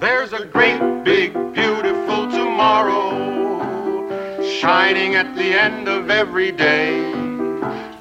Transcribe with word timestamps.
There's 0.00 0.32
a 0.32 0.46
great, 0.46 0.80
big, 1.04 1.34
beautiful 1.52 2.30
tomorrow 2.30 3.10
shining 4.42 5.14
at 5.14 5.36
the 5.36 5.42
end 5.42 5.88
of 5.88 6.08
every 6.08 6.52
day. 6.52 7.02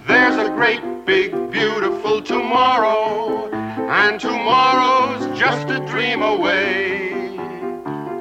There's 0.07 0.37
a 0.37 0.49
great, 0.49 0.81
big, 1.05 1.33
beautiful 1.51 2.21
tomorrow, 2.21 3.49
and 3.51 4.17
tomorrow's 4.17 5.37
just 5.37 5.67
a 5.67 5.85
dream 5.87 6.21
away. 6.21 7.08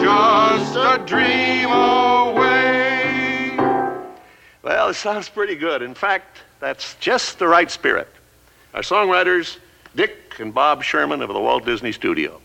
just 0.00 0.76
a 0.76 1.02
dream 1.06 1.70
away. 1.70 3.56
Well, 4.62 4.88
it 4.88 4.94
sounds 4.94 5.28
pretty 5.28 5.54
good. 5.54 5.82
In 5.82 5.94
fact, 5.94 6.38
that's 6.60 6.94
just 7.00 7.38
the 7.38 7.46
right 7.46 7.70
spirit. 7.70 8.08
Our 8.74 8.82
songwriters, 8.82 9.58
Dick 9.96 10.36
and 10.38 10.54
Bob 10.54 10.82
Sherman 10.82 11.22
of 11.22 11.28
the 11.28 11.40
Walt 11.40 11.64
Disney 11.64 11.92
Studio. 11.92 12.40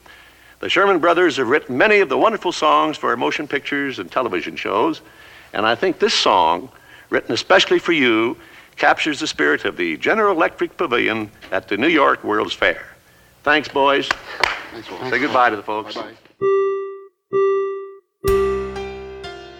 The 0.59 0.69
Sherman 0.69 0.99
brothers 0.99 1.37
have 1.37 1.49
written 1.49 1.77
many 1.77 1.99
of 1.99 2.09
the 2.09 2.17
wonderful 2.17 2.51
songs 2.51 2.97
for 2.97 3.15
motion 3.15 3.47
pictures 3.47 3.99
and 3.99 4.11
television 4.11 4.55
shows, 4.55 5.01
and 5.53 5.65
I 5.65 5.75
think 5.75 5.99
this 5.99 6.13
song, 6.13 6.69
written 7.09 7.33
especially 7.33 7.79
for 7.79 7.91
you, 7.91 8.37
captures 8.75 9.19
the 9.19 9.27
spirit 9.27 9.65
of 9.65 9.77
the 9.77 9.97
General 9.97 10.35
Electric 10.35 10.75
Pavilion 10.77 11.29
at 11.51 11.67
the 11.67 11.77
New 11.77 11.87
York 11.87 12.23
World's 12.23 12.53
Fair. 12.53 12.85
Thanks, 13.43 13.67
boys. 13.67 14.09
Thanks, 14.71 14.87
Say 15.09 15.19
goodbye 15.19 15.51
to 15.51 15.55
the 15.55 15.63
folks. 15.63 15.95
Bye-bye. 15.95 16.15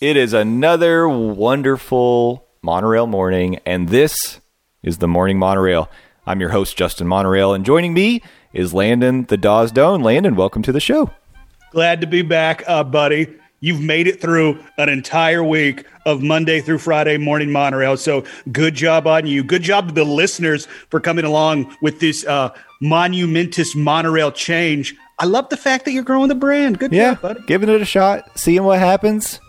It 0.00 0.16
is 0.16 0.32
another 0.34 1.08
wonderful 1.08 2.46
monorail 2.62 3.06
morning, 3.06 3.60
and 3.64 3.88
this 3.88 4.40
is 4.82 4.98
the 4.98 5.08
Morning 5.08 5.38
Monorail. 5.38 5.88
I'm 6.26 6.40
your 6.40 6.50
host, 6.50 6.76
Justin 6.76 7.06
Monorail, 7.06 7.54
and 7.54 7.64
joining 7.64 7.94
me 7.94 8.22
is 8.52 8.74
Landon 8.74 9.24
the 9.24 9.36
Dawes 9.38 9.72
Doan. 9.72 10.02
Landon, 10.02 10.36
welcome 10.36 10.62
to 10.62 10.72
the 10.72 10.80
show. 10.80 11.10
Glad 11.70 12.00
to 12.02 12.06
be 12.06 12.22
back, 12.22 12.62
uh, 12.66 12.84
buddy. 12.84 13.26
You've 13.60 13.80
made 13.80 14.06
it 14.06 14.20
through 14.20 14.62
an 14.76 14.90
entire 14.90 15.42
week 15.42 15.86
of 16.04 16.22
Monday 16.22 16.60
through 16.60 16.78
Friday 16.78 17.16
morning 17.16 17.50
monorail. 17.50 17.96
So 17.96 18.22
good 18.52 18.74
job 18.74 19.06
on 19.06 19.26
you. 19.26 19.42
Good 19.42 19.62
job 19.62 19.88
to 19.88 19.94
the 19.94 20.04
listeners 20.04 20.66
for 20.90 21.00
coming 21.00 21.24
along 21.24 21.74
with 21.80 22.00
this 22.00 22.24
uh, 22.26 22.50
monumentous 22.82 23.74
monorail 23.74 24.30
change. 24.30 24.94
I 25.18 25.24
love 25.24 25.48
the 25.48 25.56
fact 25.56 25.86
that 25.86 25.92
you're 25.92 26.04
growing 26.04 26.28
the 26.28 26.34
brand. 26.34 26.78
Good 26.78 26.92
Yeah, 26.92 27.12
job, 27.14 27.22
buddy. 27.22 27.40
giving 27.46 27.70
it 27.70 27.80
a 27.80 27.86
shot, 27.86 28.38
seeing 28.38 28.62
what 28.64 28.78
happens. 28.78 29.40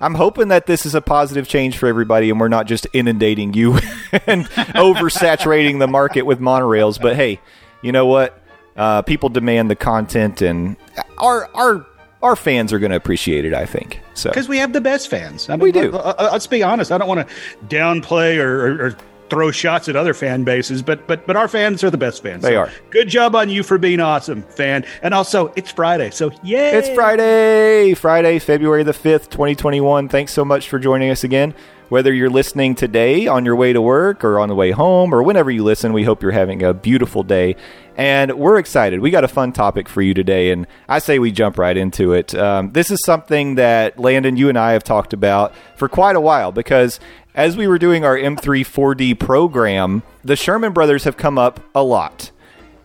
I'm 0.00 0.14
hoping 0.14 0.48
that 0.48 0.66
this 0.66 0.84
is 0.86 0.94
a 0.94 1.00
positive 1.00 1.48
change 1.48 1.78
for 1.78 1.86
everybody 1.86 2.28
and 2.30 2.38
we're 2.38 2.48
not 2.48 2.66
just 2.66 2.86
inundating 2.92 3.54
you 3.54 3.74
and 4.26 4.44
oversaturating 4.46 5.78
the 5.78 5.86
market 5.86 6.22
with 6.22 6.38
monorails. 6.40 7.00
But 7.00 7.16
hey, 7.16 7.40
you 7.82 7.92
know 7.92 8.06
what? 8.06 8.40
Uh, 8.76 9.00
people 9.02 9.28
demand 9.30 9.70
the 9.70 9.76
content, 9.76 10.42
and 10.42 10.76
our 11.16 11.48
our 11.54 11.86
our 12.22 12.36
fans 12.36 12.72
are 12.74 12.78
going 12.78 12.90
to 12.90 12.96
appreciate 12.96 13.44
it. 13.46 13.54
I 13.54 13.64
think 13.64 14.00
so. 14.14 14.28
Because 14.28 14.48
we 14.48 14.58
have 14.58 14.72
the 14.74 14.80
best 14.82 15.08
fans. 15.08 15.48
I 15.48 15.52
mean, 15.54 15.60
We 15.60 15.72
do. 15.72 15.90
let- 15.92 16.18
let- 16.20 16.32
Let's 16.32 16.46
be 16.46 16.62
honest. 16.62 16.92
I 16.92 16.98
don't 16.98 17.08
want 17.08 17.26
to 17.26 17.34
downplay 17.68 18.36
or, 18.38 18.66
or, 18.66 18.86
or 18.88 18.96
throw 19.28 19.50
shots 19.50 19.88
at 19.88 19.96
other 19.96 20.14
fan 20.14 20.44
bases, 20.44 20.82
but 20.82 21.06
but 21.06 21.26
but 21.26 21.36
our 21.36 21.48
fans 21.48 21.82
are 21.84 21.90
the 21.90 21.98
best 21.98 22.22
fans. 22.22 22.42
They 22.42 22.52
So 22.52 22.60
are. 22.60 22.72
Good 22.90 23.08
job 23.08 23.34
on 23.34 23.48
you 23.48 23.62
for 23.62 23.78
being 23.78 24.00
awesome, 24.00 24.42
fan. 24.42 24.84
And 25.02 25.14
also, 25.14 25.52
it's 25.56 25.70
Friday, 25.70 26.10
so 26.10 26.30
yay! 26.42 26.70
It's 26.76 26.88
Friday, 26.90 27.94
Friday, 27.94 28.38
February 28.38 28.82
the 28.82 28.92
5th, 28.92 29.30
2021. 29.30 30.08
Thanks 30.08 30.32
so 30.32 30.44
much 30.44 30.68
for 30.68 30.78
joining 30.78 31.10
us 31.10 31.24
again. 31.24 31.54
Whether 31.88 32.12
you're 32.12 32.30
listening 32.30 32.74
today 32.74 33.28
on 33.28 33.44
your 33.44 33.54
way 33.54 33.72
to 33.72 33.80
work 33.80 34.24
or 34.24 34.40
on 34.40 34.48
the 34.48 34.56
way 34.56 34.72
home 34.72 35.14
or 35.14 35.22
whenever 35.22 35.52
you 35.52 35.62
listen, 35.62 35.92
we 35.92 36.02
hope 36.02 36.20
you're 36.20 36.32
having 36.32 36.60
a 36.60 36.74
beautiful 36.74 37.22
day. 37.22 37.54
And 37.96 38.36
we're 38.36 38.58
excited. 38.58 38.98
We 38.98 39.10
got 39.10 39.22
a 39.22 39.28
fun 39.28 39.52
topic 39.52 39.88
for 39.88 40.02
you 40.02 40.12
today, 40.12 40.50
and 40.50 40.66
I 40.88 40.98
say 40.98 41.20
we 41.20 41.30
jump 41.30 41.58
right 41.58 41.76
into 41.76 42.12
it. 42.12 42.34
Um, 42.34 42.72
this 42.72 42.90
is 42.90 43.04
something 43.04 43.54
that 43.54 44.00
Landon, 44.00 44.36
you 44.36 44.48
and 44.48 44.58
I 44.58 44.72
have 44.72 44.82
talked 44.82 45.12
about 45.12 45.54
for 45.76 45.88
quite 45.88 46.16
a 46.16 46.20
while 46.20 46.50
because 46.50 46.98
as 47.36 47.56
we 47.56 47.68
were 47.68 47.78
doing 47.78 48.04
our 48.04 48.16
M3 48.16 48.66
4D 48.66 49.18
program, 49.20 50.02
the 50.24 50.34
Sherman 50.34 50.72
brothers 50.72 51.04
have 51.04 51.16
come 51.16 51.38
up 51.38 51.60
a 51.72 51.84
lot. 51.84 52.32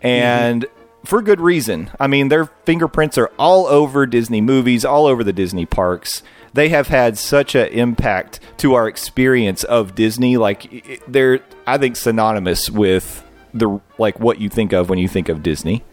And 0.00 0.64
for 1.04 1.22
good 1.22 1.40
reason. 1.40 1.90
I 1.98 2.06
mean, 2.06 2.28
their 2.28 2.46
fingerprints 2.64 3.18
are 3.18 3.32
all 3.38 3.66
over 3.66 4.06
Disney 4.06 4.40
movies, 4.40 4.84
all 4.84 5.06
over 5.06 5.24
the 5.24 5.32
Disney 5.32 5.66
parks. 5.66 6.22
They 6.54 6.68
have 6.68 6.88
had 6.88 7.16
such 7.16 7.54
an 7.54 7.68
impact 7.68 8.40
to 8.58 8.74
our 8.74 8.86
experience 8.86 9.64
of 9.64 9.94
Disney. 9.94 10.36
Like 10.36 11.00
they're, 11.08 11.40
I 11.66 11.78
think, 11.78 11.96
synonymous 11.96 12.68
with 12.68 13.24
the 13.54 13.80
like 13.98 14.20
what 14.20 14.40
you 14.40 14.48
think 14.48 14.72
of 14.72 14.90
when 14.90 14.98
you 14.98 15.08
think 15.08 15.28
of 15.28 15.42
Disney. 15.42 15.84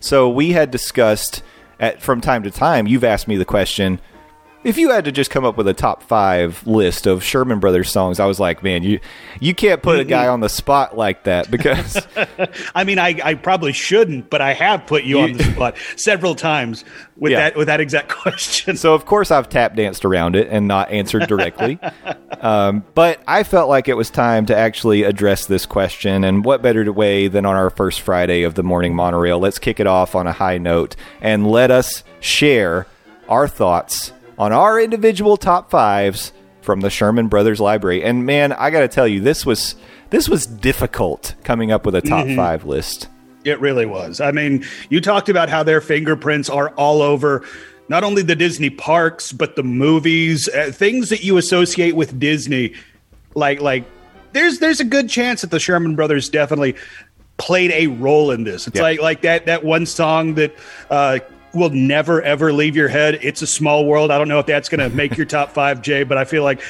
So 0.00 0.28
we 0.28 0.52
had 0.52 0.70
discussed 0.70 1.42
at 1.80 2.02
from 2.02 2.20
time 2.20 2.42
to 2.42 2.50
time. 2.50 2.86
You've 2.86 3.04
asked 3.04 3.28
me 3.28 3.36
the 3.36 3.44
question: 3.44 4.00
if 4.66 4.76
you 4.76 4.90
had 4.90 5.04
to 5.06 5.12
just 5.12 5.30
come 5.30 5.44
up 5.44 5.56
with 5.56 5.68
a 5.68 5.74
top 5.74 6.02
five 6.02 6.66
list 6.66 7.06
of 7.06 7.22
Sherman 7.22 7.60
Brothers 7.60 7.90
songs, 7.90 8.18
I 8.20 8.26
was 8.26 8.40
like, 8.40 8.62
man, 8.62 8.82
you 8.82 9.00
you 9.40 9.54
can't 9.54 9.82
put 9.82 10.00
a 10.00 10.04
guy 10.04 10.26
on 10.28 10.40
the 10.40 10.48
spot 10.48 10.96
like 10.96 11.22
that 11.24 11.50
because 11.50 12.06
I 12.74 12.84
mean, 12.84 12.98
I, 12.98 13.18
I 13.22 13.34
probably 13.34 13.72
shouldn't, 13.72 14.28
but 14.28 14.40
I 14.40 14.52
have 14.54 14.86
put 14.86 15.04
you 15.04 15.20
on 15.20 15.34
the 15.34 15.44
spot 15.44 15.76
several 15.96 16.34
times 16.34 16.84
with 17.16 17.32
Yeah. 17.32 17.38
that 17.40 17.56
with 17.56 17.68
that 17.68 17.80
exact 17.80 18.08
question. 18.22 18.76
So 18.76 18.92
of 18.94 19.06
course 19.06 19.30
I've 19.30 19.48
tap 19.48 19.76
danced 19.76 20.04
around 20.04 20.36
it 20.36 20.48
and 20.50 20.66
not 20.66 20.90
answered 20.90 21.28
directly. 21.28 21.78
um, 22.40 22.84
but 22.94 23.20
I 23.26 23.44
felt 23.44 23.68
like 23.68 23.88
it 23.88 23.94
was 23.96 24.10
time 24.10 24.46
to 24.46 24.56
actually 24.56 25.04
address 25.04 25.46
this 25.46 25.64
question, 25.64 26.24
and 26.24 26.44
what 26.44 26.60
better 26.62 26.90
way 26.92 27.28
than 27.28 27.46
on 27.46 27.54
our 27.54 27.70
first 27.70 28.00
Friday 28.00 28.42
of 28.42 28.54
the 28.54 28.62
morning 28.62 28.94
monorail? 28.94 29.38
Let's 29.38 29.58
kick 29.58 29.80
it 29.80 29.86
off 29.86 30.14
on 30.14 30.26
a 30.26 30.32
high 30.32 30.58
note 30.58 30.96
and 31.20 31.46
let 31.46 31.70
us 31.70 32.02
share 32.20 32.86
our 33.28 33.48
thoughts 33.48 34.12
on 34.38 34.52
our 34.52 34.80
individual 34.80 35.36
top 35.36 35.70
fives 35.70 36.32
from 36.62 36.80
the 36.80 36.90
Sherman 36.90 37.28
Brothers 37.28 37.60
Library. 37.60 38.02
And 38.02 38.26
man, 38.26 38.52
I 38.52 38.70
got 38.70 38.80
to 38.80 38.88
tell 38.88 39.06
you, 39.08 39.20
this 39.20 39.46
was 39.46 39.76
this 40.10 40.28
was 40.28 40.46
difficult 40.46 41.34
coming 41.44 41.72
up 41.72 41.84
with 41.86 41.94
a 41.94 42.00
top 42.02 42.26
five 42.36 42.64
list. 42.64 43.08
It 43.44 43.60
really 43.60 43.86
was. 43.86 44.20
I 44.20 44.32
mean, 44.32 44.64
you 44.90 45.00
talked 45.00 45.28
about 45.28 45.48
how 45.48 45.62
their 45.62 45.80
fingerprints 45.80 46.50
are 46.50 46.70
all 46.70 47.00
over 47.02 47.44
not 47.88 48.02
only 48.02 48.22
the 48.22 48.34
Disney 48.34 48.70
parks 48.70 49.30
but 49.32 49.54
the 49.54 49.62
movies, 49.62 50.48
uh, 50.48 50.70
things 50.72 51.08
that 51.10 51.22
you 51.22 51.36
associate 51.36 51.94
with 51.94 52.18
Disney. 52.18 52.74
Like 53.34 53.60
like 53.60 53.84
there's 54.32 54.58
there's 54.58 54.80
a 54.80 54.84
good 54.84 55.08
chance 55.08 55.42
that 55.42 55.50
the 55.50 55.60
Sherman 55.60 55.94
brothers 55.94 56.28
definitely 56.28 56.74
played 57.36 57.70
a 57.70 57.86
role 57.86 58.30
in 58.32 58.42
this. 58.44 58.66
It's 58.66 58.76
Yeah. 58.76 58.82
like 58.82 59.00
like 59.00 59.20
that 59.22 59.46
that 59.46 59.62
one 59.62 59.86
song 59.86 60.34
that 60.34 60.52
uh 60.90 61.20
will 61.56 61.70
never 61.70 62.22
ever 62.22 62.52
leave 62.52 62.76
your 62.76 62.88
head. 62.88 63.18
It's 63.22 63.42
a 63.42 63.46
small 63.46 63.86
world. 63.86 64.10
I 64.10 64.18
don't 64.18 64.28
know 64.28 64.38
if 64.38 64.46
that's 64.46 64.68
going 64.68 64.88
to 64.88 64.94
make 64.94 65.16
your 65.16 65.26
top 65.26 65.50
5, 65.50 65.82
Jay, 65.82 66.04
but 66.04 66.18
I 66.18 66.24
feel 66.24 66.44
like 66.44 66.60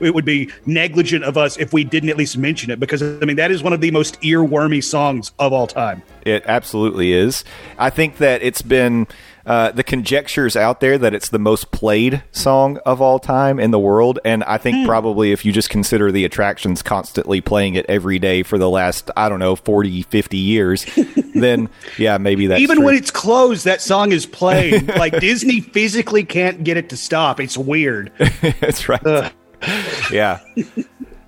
it 0.00 0.14
would 0.14 0.24
be 0.24 0.50
negligent 0.66 1.24
of 1.24 1.36
us 1.36 1.56
if 1.56 1.72
we 1.72 1.84
didn't 1.84 2.10
at 2.10 2.16
least 2.16 2.36
mention 2.36 2.70
it 2.70 2.78
because 2.78 3.02
I 3.02 3.24
mean 3.24 3.36
that 3.36 3.50
is 3.50 3.62
one 3.62 3.72
of 3.72 3.80
the 3.80 3.90
most 3.90 4.20
earwormy 4.20 4.82
songs 4.82 5.32
of 5.38 5.52
all 5.52 5.66
time. 5.66 6.02
It 6.24 6.44
absolutely 6.46 7.12
is. 7.12 7.44
I 7.78 7.90
think 7.90 8.18
that 8.18 8.42
it's 8.42 8.62
been 8.62 9.06
uh, 9.46 9.70
the 9.70 9.84
conjectures 9.84 10.56
out 10.56 10.80
there 10.80 10.98
that 10.98 11.14
it's 11.14 11.28
the 11.30 11.38
most 11.38 11.70
played 11.70 12.22
song 12.32 12.78
of 12.84 13.00
all 13.00 13.18
time 13.20 13.60
in 13.60 13.70
the 13.70 13.78
world. 13.78 14.18
And 14.24 14.42
I 14.44 14.58
think 14.58 14.78
Hmm. 14.78 14.86
probably 14.86 15.30
if 15.30 15.44
you 15.44 15.52
just 15.52 15.70
consider 15.70 16.10
the 16.10 16.24
attractions 16.24 16.82
constantly 16.82 17.40
playing 17.40 17.76
it 17.76 17.86
every 17.88 18.18
day 18.18 18.42
for 18.42 18.58
the 18.58 18.68
last, 18.68 19.08
I 19.16 19.28
don't 19.28 19.38
know, 19.38 19.54
40, 19.54 20.02
50 20.02 20.36
years, 20.36 20.84
then 21.34 21.68
yeah, 21.96 22.18
maybe 22.18 22.48
that's 22.48 22.60
Even 22.60 22.78
true. 22.78 22.86
when 22.86 22.94
it's 22.96 23.12
closed, 23.12 23.64
that 23.66 23.80
song 23.80 24.10
is 24.10 24.26
playing. 24.26 24.86
like 24.98 25.18
Disney 25.20 25.60
physically 25.60 26.24
can't 26.24 26.64
get 26.64 26.76
it 26.76 26.88
to 26.88 26.96
stop. 26.96 27.38
It's 27.40 27.56
weird. 27.56 28.10
That's 28.60 28.88
right. 28.88 29.32
yeah. 30.10 30.40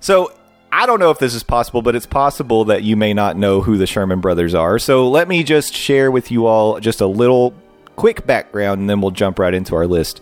So 0.01 0.31
I 0.71 0.85
don't 0.85 0.99
know 0.99 1.09
if 1.11 1.19
this 1.19 1.33
is 1.33 1.43
possible, 1.43 1.81
but 1.81 1.95
it's 1.95 2.05
possible 2.05 2.65
that 2.65 2.83
you 2.83 2.95
may 2.95 3.13
not 3.13 3.37
know 3.37 3.61
who 3.61 3.77
the 3.77 3.87
Sherman 3.87 4.19
brothers 4.21 4.53
are. 4.53 4.77
So 4.77 5.09
let 5.09 5.27
me 5.27 5.43
just 5.43 5.73
share 5.73 6.11
with 6.11 6.31
you 6.31 6.45
all 6.45 6.79
just 6.79 7.01
a 7.01 7.07
little 7.07 7.53
quick 7.99 8.25
background, 8.25 8.79
and 8.79 8.89
then 8.89 9.01
we'll 9.01 9.11
jump 9.11 9.37
right 9.37 9.53
into 9.53 9.75
our 9.75 9.85
list. 9.85 10.21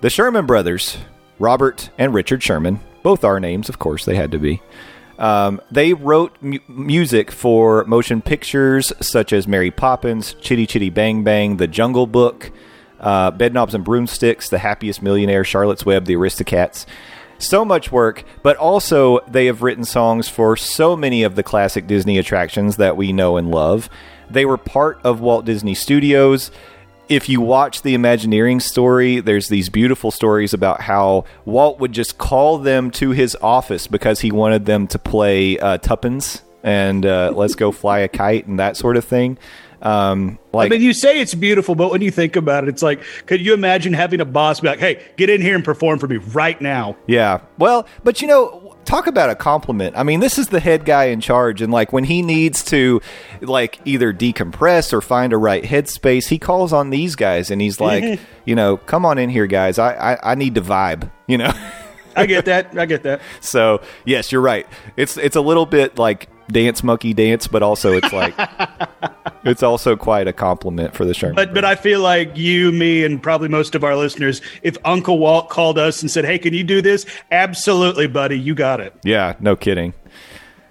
The 0.00 0.08
Sherman 0.08 0.46
brothers, 0.46 0.96
Robert 1.38 1.90
and 1.98 2.14
Richard 2.14 2.42
Sherman, 2.42 2.80
both 3.02 3.22
our 3.22 3.38
names, 3.38 3.68
of 3.68 3.78
course, 3.78 4.06
they 4.06 4.16
had 4.16 4.32
to 4.32 4.38
be. 4.38 4.62
Um, 5.18 5.60
they 5.70 5.92
wrote 5.92 6.34
mu- 6.40 6.58
music 6.68 7.30
for 7.30 7.84
motion 7.84 8.22
pictures 8.22 8.94
such 9.02 9.34
as 9.34 9.46
Mary 9.46 9.70
Poppins, 9.70 10.34
Chitty 10.40 10.66
Chitty 10.66 10.88
Bang 10.88 11.22
Bang, 11.22 11.58
The 11.58 11.68
Jungle 11.68 12.06
Book, 12.06 12.50
uh, 12.98 13.30
Bedknobs 13.30 13.74
and 13.74 13.84
Broomsticks, 13.84 14.48
The 14.48 14.58
Happiest 14.58 15.02
Millionaire, 15.02 15.44
Charlotte's 15.44 15.84
Web, 15.84 16.06
The 16.06 16.14
Aristocats. 16.14 16.86
So 17.36 17.62
much 17.62 17.92
work, 17.92 18.24
but 18.42 18.56
also 18.56 19.20
they 19.28 19.46
have 19.46 19.60
written 19.60 19.84
songs 19.84 20.28
for 20.28 20.56
so 20.56 20.96
many 20.96 21.24
of 21.24 21.34
the 21.34 21.42
classic 21.42 21.86
Disney 21.86 22.16
attractions 22.16 22.78
that 22.78 22.96
we 22.96 23.12
know 23.12 23.36
and 23.36 23.50
love. 23.50 23.90
They 24.30 24.46
were 24.46 24.56
part 24.56 24.98
of 25.04 25.20
Walt 25.20 25.44
Disney 25.44 25.74
Studios 25.74 26.50
if 27.14 27.28
you 27.28 27.40
watch 27.40 27.82
the 27.82 27.94
Imagineering 27.94 28.60
story, 28.60 29.20
there's 29.20 29.48
these 29.48 29.68
beautiful 29.68 30.10
stories 30.10 30.54
about 30.54 30.80
how 30.80 31.24
Walt 31.44 31.78
would 31.78 31.92
just 31.92 32.16
call 32.16 32.58
them 32.58 32.90
to 32.92 33.10
his 33.10 33.36
office 33.42 33.86
because 33.86 34.20
he 34.20 34.30
wanted 34.30 34.64
them 34.64 34.86
to 34.88 34.98
play 34.98 35.58
uh, 35.58 35.78
Tuppence 35.78 36.42
and 36.62 37.04
uh, 37.04 37.32
Let's 37.34 37.54
Go 37.54 37.70
Fly 37.70 38.00
a 38.00 38.08
Kite 38.08 38.46
and 38.46 38.58
that 38.58 38.76
sort 38.76 38.96
of 38.96 39.04
thing. 39.04 39.38
Um, 39.82 40.38
like, 40.52 40.66
I 40.66 40.68
mean, 40.70 40.80
you 40.80 40.92
say 40.92 41.20
it's 41.20 41.34
beautiful, 41.34 41.74
but 41.74 41.90
when 41.90 42.02
you 42.02 42.12
think 42.12 42.36
about 42.36 42.62
it, 42.64 42.68
it's 42.68 42.82
like, 42.82 43.02
could 43.26 43.44
you 43.44 43.52
imagine 43.52 43.92
having 43.92 44.20
a 44.20 44.24
boss 44.24 44.60
be 44.60 44.68
like, 44.68 44.78
"Hey, 44.78 45.04
get 45.16 45.28
in 45.28 45.40
here 45.40 45.56
and 45.56 45.64
perform 45.64 45.98
for 45.98 46.06
me 46.06 46.18
right 46.18 46.60
now"? 46.60 46.96
Yeah. 47.08 47.40
Well, 47.58 47.88
but 48.04 48.22
you 48.22 48.28
know, 48.28 48.61
talk 48.84 49.06
about 49.06 49.30
a 49.30 49.34
compliment. 49.34 49.96
I 49.96 50.02
mean, 50.02 50.20
this 50.20 50.38
is 50.38 50.48
the 50.48 50.60
head 50.60 50.84
guy 50.84 51.04
in 51.04 51.20
charge, 51.20 51.62
and 51.62 51.72
like 51.72 51.92
when 51.92 52.04
he 52.04 52.22
needs 52.22 52.64
to, 52.64 53.00
like 53.40 53.80
either 53.84 54.12
decompress 54.12 54.92
or 54.92 55.00
find 55.00 55.32
a 55.32 55.36
right 55.36 55.62
headspace, 55.62 56.28
he 56.28 56.38
calls 56.38 56.72
on 56.72 56.90
these 56.90 57.16
guys, 57.16 57.50
and 57.50 57.60
he's 57.60 57.80
like, 57.80 58.20
you 58.44 58.54
know, 58.54 58.76
come 58.76 59.04
on 59.04 59.18
in 59.18 59.30
here, 59.30 59.46
guys. 59.46 59.78
I 59.78 60.14
I, 60.14 60.32
I 60.32 60.34
need 60.34 60.54
to 60.56 60.62
vibe. 60.62 61.10
You 61.26 61.38
know. 61.38 61.52
I 62.14 62.26
get 62.26 62.44
that. 62.44 62.78
I 62.78 62.86
get 62.86 63.02
that. 63.04 63.22
so 63.40 63.80
yes, 64.04 64.32
you're 64.32 64.40
right. 64.40 64.66
It's 64.96 65.16
it's 65.16 65.36
a 65.36 65.40
little 65.40 65.66
bit 65.66 65.98
like 65.98 66.28
dance 66.48 66.82
monkey 66.82 67.14
dance, 67.14 67.46
but 67.46 67.62
also 67.62 67.92
it's 67.92 68.12
like 68.12 68.34
it's 69.44 69.62
also 69.62 69.96
quite 69.96 70.28
a 70.28 70.32
compliment 70.32 70.94
for 70.94 71.04
the 71.04 71.14
Sherman. 71.14 71.36
But 71.36 71.54
but 71.54 71.64
I 71.64 71.74
feel 71.74 72.00
like 72.00 72.36
you, 72.36 72.72
me, 72.72 73.04
and 73.04 73.22
probably 73.22 73.48
most 73.48 73.74
of 73.74 73.84
our 73.84 73.96
listeners, 73.96 74.40
if 74.62 74.76
Uncle 74.84 75.18
Walt 75.18 75.48
called 75.48 75.78
us 75.78 76.02
and 76.02 76.10
said, 76.10 76.24
"Hey, 76.24 76.38
can 76.38 76.54
you 76.54 76.64
do 76.64 76.82
this?" 76.82 77.06
Absolutely, 77.30 78.06
buddy, 78.06 78.38
you 78.38 78.54
got 78.54 78.80
it. 78.80 78.94
Yeah, 79.04 79.34
no 79.40 79.56
kidding. 79.56 79.94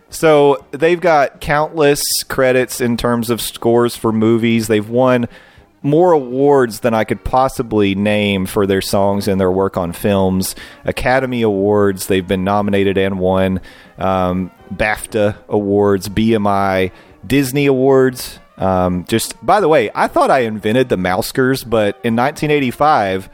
So 0.10 0.66
they've 0.72 1.00
got 1.00 1.40
countless 1.40 2.24
credits 2.24 2.82
in 2.82 2.98
terms 2.98 3.30
of 3.30 3.40
scores 3.40 3.96
for 3.96 4.12
movies. 4.12 4.68
They've 4.68 4.88
won 4.88 5.30
more 5.84 6.12
awards 6.12 6.82
than 6.82 6.94
I 6.94 7.04
could 7.04 7.24
possibly 7.24 7.96
name 7.96 8.46
for 8.46 8.68
their 8.68 8.82
songs 8.82 9.28
and 9.28 9.40
their 9.40 9.52
work 9.52 9.78
on 9.78 9.94
films. 9.94 10.56
Academy 10.86 11.42
Awards, 11.42 12.08
they've 12.08 12.28
been 12.28 12.44
nominated 12.44 12.98
and 12.98 13.20
won. 13.20 13.62
Um, 13.98 14.52
BAFTA 14.74 15.38
Awards, 15.50 16.10
BMI, 16.10 16.92
Disney 17.26 17.66
Awards. 17.66 18.40
Um, 18.58 19.06
just 19.06 19.44
by 19.44 19.60
the 19.60 19.68
way, 19.68 19.90
I 19.96 20.08
thought 20.08 20.30
I 20.30 20.40
invented 20.40 20.90
the 20.90 20.98
Mousecars, 20.98 21.68
but 21.68 21.96
in 22.04 22.16
1985, 22.16 23.30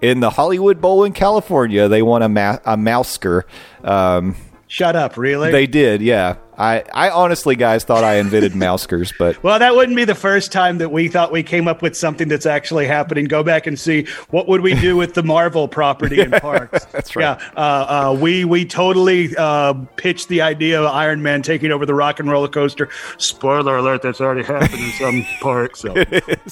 in 0.00 0.20
the 0.20 0.30
Hollywood 0.30 0.80
Bowl 0.80 1.04
in 1.04 1.12
California, 1.12 1.86
they 1.88 2.00
won 2.00 2.22
a, 2.22 2.28
ma- 2.28 2.58
a 2.64 2.76
Mousecar. 2.76 3.42
Um, 3.84 4.36
Shut 4.70 4.94
up, 4.94 5.16
really? 5.16 5.50
they 5.50 5.66
did, 5.66 6.00
yeah. 6.00 6.36
I, 6.56 6.84
I 6.94 7.10
honestly, 7.10 7.56
guys, 7.56 7.82
thought 7.82 8.04
I 8.04 8.18
invented 8.18 8.52
Mousecars, 8.54 9.12
but 9.18 9.42
well, 9.42 9.58
that 9.58 9.74
wouldn't 9.74 9.96
be 9.96 10.04
the 10.04 10.14
first 10.14 10.52
time 10.52 10.78
that 10.78 10.92
we 10.92 11.08
thought 11.08 11.32
we 11.32 11.42
came 11.42 11.66
up 11.66 11.82
with 11.82 11.96
something 11.96 12.28
that's 12.28 12.46
actually 12.46 12.86
happening. 12.86 13.24
Go 13.24 13.42
back 13.42 13.66
and 13.66 13.76
see 13.76 14.06
what 14.28 14.46
would 14.46 14.60
we 14.60 14.74
do 14.74 14.96
with 14.96 15.14
the 15.14 15.24
Marvel 15.24 15.66
property 15.66 16.20
in 16.20 16.30
parks. 16.40 16.84
That's 16.92 17.16
right. 17.16 17.36
Yeah, 17.40 17.50
uh, 17.56 18.10
uh, 18.12 18.18
we 18.20 18.44
we 18.44 18.64
totally 18.64 19.34
uh, 19.36 19.72
pitched 19.96 20.28
the 20.28 20.40
idea 20.42 20.80
of 20.80 20.86
Iron 20.86 21.20
Man 21.20 21.42
taking 21.42 21.72
over 21.72 21.84
the 21.84 21.94
rock 21.94 22.20
and 22.20 22.30
roller 22.30 22.46
coaster. 22.46 22.88
Spoiler 23.18 23.76
alert: 23.76 24.02
that's 24.02 24.20
already 24.20 24.44
happened 24.44 24.80
in 24.80 24.92
some 24.92 25.26
parks. 25.40 25.80
So. 25.80 25.94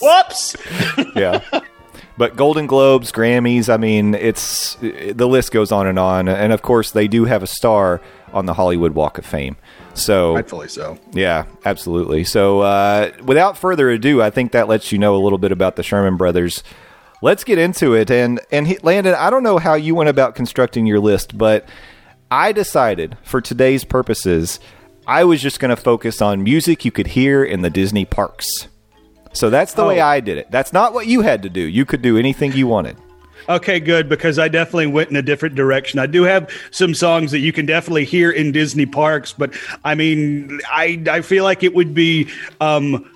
Whoops. 0.00 0.56
yeah. 1.14 1.41
But 2.19 2.35
Golden 2.35 2.67
Globes, 2.67 3.12
Grammys, 3.12 3.73
I 3.73 3.76
mean, 3.76 4.15
it's 4.15 4.75
the 4.75 5.29
list 5.29 5.53
goes 5.53 5.70
on 5.70 5.87
and 5.87 6.00
on. 6.00 6.29
And 6.29 6.53
of 6.53 6.62
course, 6.62 6.91
they 6.91 7.06
do 7.06 7.26
have 7.26 7.44
a 7.44 7.47
star 7.47 8.00
on 8.32 8.47
the 8.47 8.55
Hollywood 8.55 8.93
Walk 8.93 9.19
of 9.19 9.25
Fame. 9.25 9.56
So 9.94 10.35
Rightfully 10.35 10.69
so. 10.69 10.99
Yeah, 11.12 11.47
absolutely. 11.65 12.25
So, 12.25 12.61
uh, 12.61 13.12
without 13.25 13.56
further 13.56 13.88
ado, 13.91 14.20
I 14.20 14.31
think 14.31 14.50
that 14.50 14.69
lets 14.69 14.91
you 14.91 14.99
know 14.99 15.17
a 15.17 15.23
little 15.23 15.38
bit 15.38 15.53
about 15.53 15.76
the 15.76 15.85
Sherman 15.85 16.17
Brothers. 16.17 16.65
Let's 17.23 17.44
get 17.44 17.59
into 17.59 17.94
it. 17.94 18.11
And 18.11 18.41
and 18.50 18.67
he, 18.67 18.79
Landon, 18.82 19.14
I 19.14 19.31
don't 19.31 19.44
know 19.44 19.59
how 19.59 19.75
you 19.75 19.94
went 19.94 20.11
about 20.11 20.35
constructing 20.35 20.87
your 20.87 21.00
list, 21.00 21.38
but 21.38 21.69
I 22.32 22.50
decided 22.50 23.17
for 23.23 23.41
today's 23.41 23.85
purposes, 23.85 24.59
I 25.06 25.23
was 25.23 25.41
just 25.41 25.61
going 25.61 25.71
to 25.71 25.76
focus 25.76 26.21
on 26.21 26.43
music 26.43 26.85
you 26.85 26.91
could 26.91 27.09
hear 27.09 27.44
in 27.44 27.62
the 27.62 27.71
Disney 27.71 28.05
parks. 28.05 28.69
So 29.33 29.51
that's 29.51 29.75
the 29.75 29.85
way 29.85 30.01
Oh. 30.01 30.07
I 30.07 30.21
did 30.21 30.39
it. 30.39 30.51
That's 30.51 30.73
not 30.73 30.93
what 30.95 31.07
you 31.07 31.21
had 31.21 31.43
to 31.43 31.49
do. 31.49 31.61
You 31.61 31.85
could 31.85 32.03
do 32.03 32.17
anything 32.19 32.53
you 32.53 32.67
wanted. 32.67 32.97
Okay, 33.49 33.81
good 33.81 34.09
because 34.11 34.39
I 34.39 34.49
definitely 34.49 34.89
went 34.89 35.09
in 35.11 35.17
a 35.17 35.23
different 35.23 35.55
direction. 35.55 35.99
I 35.99 36.07
do 36.07 36.23
have 36.25 36.51
some 36.71 36.93
songs 36.93 37.31
that 37.31 37.39
you 37.39 37.51
can 37.53 37.65
definitely 37.65 38.05
hear 38.05 38.31
in 38.31 38.53
Disney 38.53 38.85
parks, 38.85 39.33
but 39.33 39.55
I 39.85 39.95
mean, 39.95 40.61
I 40.71 41.03
I 41.11 41.23
feel 41.23 41.45
like 41.45 41.63
it 41.63 41.75
would 41.75 41.95
be 41.95 42.29
um, 42.61 43.11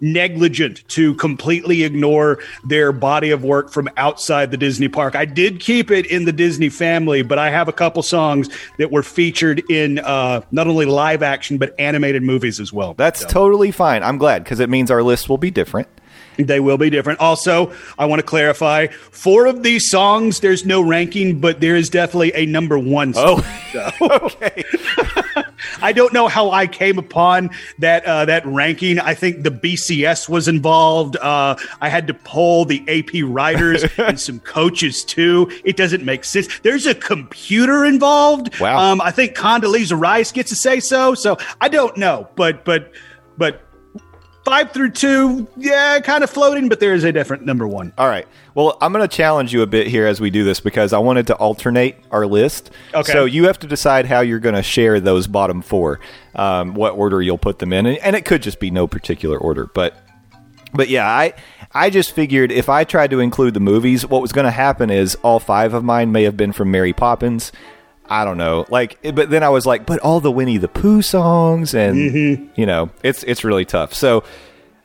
negligent 0.00 0.82
to 0.88 1.14
completely 1.14 1.84
ignore 1.84 2.38
their 2.64 2.92
body 2.92 3.30
of 3.30 3.44
work 3.44 3.70
from 3.70 3.88
outside 3.96 4.50
the 4.50 4.56
Disney 4.56 4.88
park. 4.88 5.14
I 5.16 5.24
did 5.24 5.60
keep 5.60 5.90
it 5.90 6.06
in 6.06 6.24
the 6.24 6.32
Disney 6.32 6.68
family, 6.68 7.22
but 7.22 7.38
I 7.38 7.50
have 7.50 7.68
a 7.68 7.72
couple 7.72 8.02
songs 8.02 8.48
that 8.78 8.90
were 8.90 9.02
featured 9.02 9.62
in 9.70 9.98
uh, 9.98 10.40
not 10.50 10.66
only 10.66 10.86
live 10.86 11.22
action 11.22 11.58
but 11.58 11.74
animated 11.78 12.22
movies 12.22 12.60
as 12.60 12.72
well. 12.72 12.94
That's 12.94 13.20
So- 13.20 13.28
totally 13.28 13.70
fine. 13.70 14.02
I'm 14.02 14.18
glad 14.18 14.44
because 14.44 14.60
it 14.60 14.68
means 14.70 14.90
our 14.90 15.02
list 15.02 15.28
will 15.28 15.38
be 15.38 15.50
different. 15.50 15.88
They 16.38 16.60
will 16.60 16.78
be 16.78 16.90
different. 16.90 17.20
Also, 17.20 17.72
I 17.98 18.06
want 18.06 18.20
to 18.20 18.26
clarify 18.26 18.86
four 18.86 19.46
of 19.46 19.62
these 19.62 19.90
songs, 19.90 20.40
there's 20.40 20.64
no 20.64 20.80
ranking, 20.80 21.40
but 21.40 21.60
there 21.60 21.76
is 21.76 21.88
definitely 21.88 22.32
a 22.34 22.46
number 22.46 22.78
one 22.78 23.14
song. 23.14 23.42
Oh, 23.74 24.20
okay. 24.22 24.64
I 25.82 25.92
don't 25.92 26.12
know 26.12 26.28
how 26.28 26.50
I 26.50 26.66
came 26.66 26.98
upon 26.98 27.50
that 27.78 28.04
uh, 28.04 28.24
that 28.24 28.46
ranking. 28.46 28.98
I 28.98 29.14
think 29.14 29.42
the 29.42 29.50
BCS 29.50 30.28
was 30.28 30.48
involved. 30.48 31.16
Uh, 31.16 31.56
I 31.80 31.88
had 31.88 32.06
to 32.08 32.14
poll 32.14 32.64
the 32.64 32.82
AP 32.88 33.22
writers 33.24 33.84
and 33.98 34.18
some 34.18 34.40
coaches 34.40 35.04
too. 35.04 35.50
It 35.64 35.76
doesn't 35.76 36.04
make 36.04 36.24
sense. 36.24 36.48
There's 36.60 36.86
a 36.86 36.94
computer 36.94 37.84
involved. 37.84 38.58
Wow. 38.60 38.78
Um, 38.78 39.00
I 39.00 39.10
think 39.10 39.34
Condoleezza 39.34 39.98
Rice 39.98 40.32
gets 40.32 40.50
to 40.50 40.56
say 40.56 40.80
so. 40.80 41.14
So 41.14 41.36
I 41.60 41.68
don't 41.68 41.96
know, 41.96 42.28
but 42.36 42.64
but 42.64 42.92
but 43.36 43.65
five 44.46 44.70
through 44.70 44.90
two, 44.90 45.48
yeah, 45.56 45.98
kind 46.00 46.22
of 46.22 46.30
floating. 46.30 46.68
But 46.68 46.78
there 46.78 46.94
is 46.94 47.02
a 47.02 47.10
different 47.10 47.44
number 47.44 47.66
one. 47.66 47.92
All 47.98 48.06
right. 48.06 48.26
Well, 48.54 48.78
I'm 48.80 48.92
going 48.92 49.06
to 49.06 49.14
challenge 49.14 49.52
you 49.52 49.62
a 49.62 49.66
bit 49.66 49.88
here 49.88 50.06
as 50.06 50.20
we 50.20 50.30
do 50.30 50.44
this 50.44 50.60
because 50.60 50.92
I 50.92 50.98
wanted 50.98 51.26
to 51.26 51.34
alternate 51.34 51.96
our 52.12 52.26
list. 52.26 52.70
Okay. 52.94 53.12
So 53.12 53.24
you 53.24 53.48
have 53.48 53.58
to 53.58 53.66
decide 53.66 54.06
how 54.06 54.20
you're 54.20 54.38
going 54.38 54.54
to 54.54 54.62
share 54.62 55.00
those 55.00 55.26
bottom 55.26 55.62
four, 55.62 55.98
um, 56.36 56.74
what 56.74 56.94
order 56.94 57.20
you'll 57.20 57.38
put 57.38 57.58
them 57.58 57.72
in, 57.72 57.86
and, 57.86 57.98
and 57.98 58.14
it 58.14 58.24
could 58.24 58.42
just 58.42 58.60
be 58.60 58.70
no 58.70 58.86
particular 58.86 59.36
order. 59.36 59.66
But 59.66 59.94
but 60.72 60.88
yeah, 60.88 61.08
I 61.08 61.34
I 61.72 61.90
just 61.90 62.12
figured 62.12 62.52
if 62.52 62.68
I 62.68 62.84
tried 62.84 63.10
to 63.10 63.20
include 63.20 63.54
the 63.54 63.60
movies, 63.60 64.06
what 64.06 64.22
was 64.22 64.32
going 64.32 64.44
to 64.44 64.50
happen 64.52 64.90
is 64.90 65.16
all 65.16 65.40
five 65.40 65.74
of 65.74 65.82
mine 65.82 66.12
may 66.12 66.22
have 66.22 66.36
been 66.36 66.52
from 66.52 66.70
Mary 66.70 66.92
Poppins. 66.92 67.50
I 68.08 68.24
don't 68.24 68.36
know, 68.38 68.66
like, 68.70 68.98
but 69.14 69.30
then 69.30 69.42
I 69.42 69.48
was 69.48 69.66
like, 69.66 69.86
but 69.86 69.98
all 70.00 70.20
the 70.20 70.30
Winnie 70.32 70.56
the 70.58 70.68
Pooh 70.68 71.02
songs, 71.02 71.74
and 71.74 72.50
you 72.56 72.66
know, 72.66 72.90
it's 73.02 73.22
it's 73.24 73.44
really 73.44 73.64
tough. 73.64 73.92
So, 73.94 74.24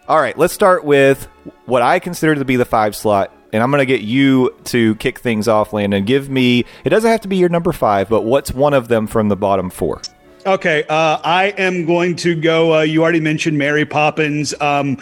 all 0.07 0.19
right, 0.19 0.37
let's 0.37 0.53
start 0.53 0.83
with 0.83 1.27
what 1.65 1.81
I 1.81 1.99
consider 1.99 2.35
to 2.35 2.45
be 2.45 2.55
the 2.55 2.65
five 2.65 2.95
slot, 2.95 3.31
and 3.53 3.61
I'm 3.63 3.69
going 3.71 3.79
to 3.79 3.85
get 3.85 4.01
you 4.01 4.55
to 4.65 4.95
kick 4.95 5.19
things 5.19 5.47
off, 5.47 5.73
Landon. 5.73 6.05
Give 6.05 6.29
me. 6.29 6.65
It 6.83 6.89
doesn't 6.89 7.09
have 7.09 7.21
to 7.21 7.27
be 7.27 7.37
your 7.37 7.49
number 7.49 7.71
five, 7.71 8.09
but 8.09 8.21
what's 8.21 8.51
one 8.53 8.73
of 8.73 8.87
them 8.87 9.07
from 9.07 9.29
the 9.29 9.35
bottom 9.35 9.69
four? 9.69 10.01
Okay, 10.45 10.83
uh, 10.89 11.19
I 11.23 11.53
am 11.57 11.85
going 11.85 12.15
to 12.17 12.33
go. 12.33 12.75
Uh, 12.77 12.81
you 12.81 13.03
already 13.03 13.19
mentioned 13.19 13.57
Mary 13.57 13.85
Poppins, 13.85 14.53
um, 14.59 14.97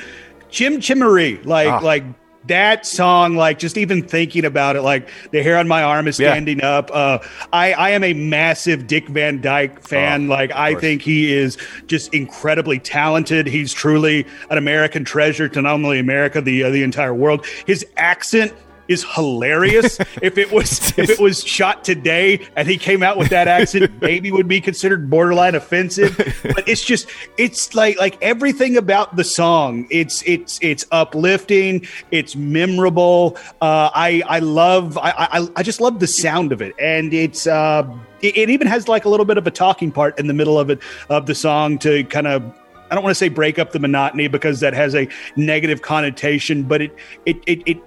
Chim 0.49 0.81
Chim 0.81 0.99
Cher-ee, 0.99 1.39
like 1.45 1.69
Ah. 1.69 1.79
like 1.81 2.03
that 2.47 2.85
song, 2.85 3.35
like 3.35 3.59
just 3.59 3.77
even 3.77 4.01
thinking 4.01 4.45
about 4.45 4.75
it, 4.75 4.81
like 4.81 5.09
the 5.31 5.43
hair 5.43 5.57
on 5.57 5.67
my 5.67 5.83
arm 5.83 6.07
is 6.07 6.19
Yeah. 6.19 6.31
standing 6.31 6.63
up. 6.63 6.89
Uh, 6.93 7.19
I, 7.51 7.73
I 7.73 7.89
am 7.91 8.03
a 8.03 8.13
massive 8.13 8.87
Dick 8.87 9.07
Van 9.09 9.41
Dyke 9.41 9.81
fan. 9.81 10.25
Oh, 10.25 10.29
like 10.29 10.51
I 10.53 10.71
course. 10.71 10.81
think 10.81 11.01
he 11.01 11.33
is 11.33 11.57
just 11.87 12.13
incredibly 12.13 12.79
talented. 12.79 13.45
He's 13.47 13.73
truly 13.73 14.25
an 14.49 14.57
American 14.57 15.03
treasure 15.03 15.49
to 15.49 15.61
not 15.61 15.73
only 15.73 15.99
America, 15.99 16.41
the 16.41 16.63
uh, 16.63 16.69
the 16.69 16.83
entire 16.83 17.13
world. 17.13 17.45
His 17.67 17.85
accent 17.97 18.53
is 18.89 19.05
hilarious. 19.15 19.99
if 20.21 20.37
it 20.37 20.51
was 20.51 20.97
if 20.97 21.09
it 21.09 21.19
was 21.19 21.41
shot 21.43 21.85
today 21.85 22.45
and 22.57 22.67
he 22.67 22.77
came 22.77 23.01
out 23.01 23.17
with 23.17 23.29
that 23.29 23.47
accent, 23.47 23.89
maybe 24.01 24.31
would 24.31 24.49
be 24.49 24.59
considered 24.59 25.09
borderline 25.09 25.55
offensive. 25.55 26.17
But 26.43 26.67
it's 26.67 26.83
just 26.83 27.07
it's 27.37 27.73
like 27.73 27.97
like 27.97 28.17
everything 28.21 28.75
about 28.75 29.15
the 29.15 29.23
song. 29.23 29.87
It's 29.89 30.21
it's 30.23 30.59
it's 30.61 30.85
uplifting. 30.91 31.87
It's 32.11 32.35
memorable. 32.35 33.37
Uh, 33.61 33.89
I 33.93 34.21
I 34.27 34.39
love 34.39 34.97
I, 34.97 35.11
I 35.11 35.47
I 35.55 35.63
just 35.63 35.79
love 35.79 35.99
the 35.99 36.07
sound 36.07 36.51
of 36.51 36.61
it, 36.61 36.75
and 36.77 37.13
it's. 37.13 37.47
Uh, 37.47 37.87
it, 38.21 38.35
it 38.35 38.49
even 38.49 38.67
has 38.67 38.89
like 38.89 39.05
a 39.05 39.09
little 39.09 39.25
bit 39.25 39.37
of 39.37 39.47
a 39.47 39.51
talking 39.51 39.93
part 39.93 40.19
in 40.19 40.27
the 40.27 40.33
middle 40.33 40.59
of 40.59 40.69
it 40.69 40.81
of 41.07 41.25
the 41.25 41.33
song 41.33 41.79
to 41.79 42.03
kind 42.03 42.27
of 42.27 42.43
I 42.91 42.95
don't 42.95 43.03
want 43.03 43.11
to 43.11 43.19
say 43.19 43.29
break 43.29 43.59
up 43.59 43.71
the 43.71 43.79
monotony 43.79 44.27
because 44.27 44.59
that 44.61 44.73
has 44.73 44.95
a 44.95 45.07
negative 45.35 45.81
connotation, 45.81 46.63
but 46.63 46.81
it 46.81 46.95
it 47.25 47.37
it 47.45 47.61
it, 47.67 47.77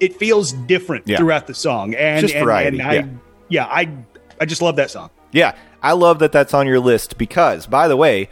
it 0.00 0.16
feels 0.16 0.52
different 0.52 1.06
Yeah. 1.08 1.18
throughout 1.18 1.46
the 1.46 1.54
song, 1.54 1.94
and 1.94 2.20
Just 2.20 2.34
and, 2.34 2.44
variety, 2.44 2.78
and 2.78 2.88
I, 2.88 2.94
yeah. 2.94 3.06
yeah, 3.48 3.64
I 3.66 3.88
I 4.40 4.44
just 4.44 4.62
love 4.62 4.76
that 4.76 4.90
song. 4.90 5.10
Yeah, 5.32 5.54
I 5.82 5.92
love 5.92 6.18
that 6.20 6.32
that's 6.32 6.54
on 6.54 6.66
your 6.66 6.80
list 6.80 7.18
because, 7.18 7.66
by 7.66 7.88
the 7.88 7.96
way, 7.96 8.28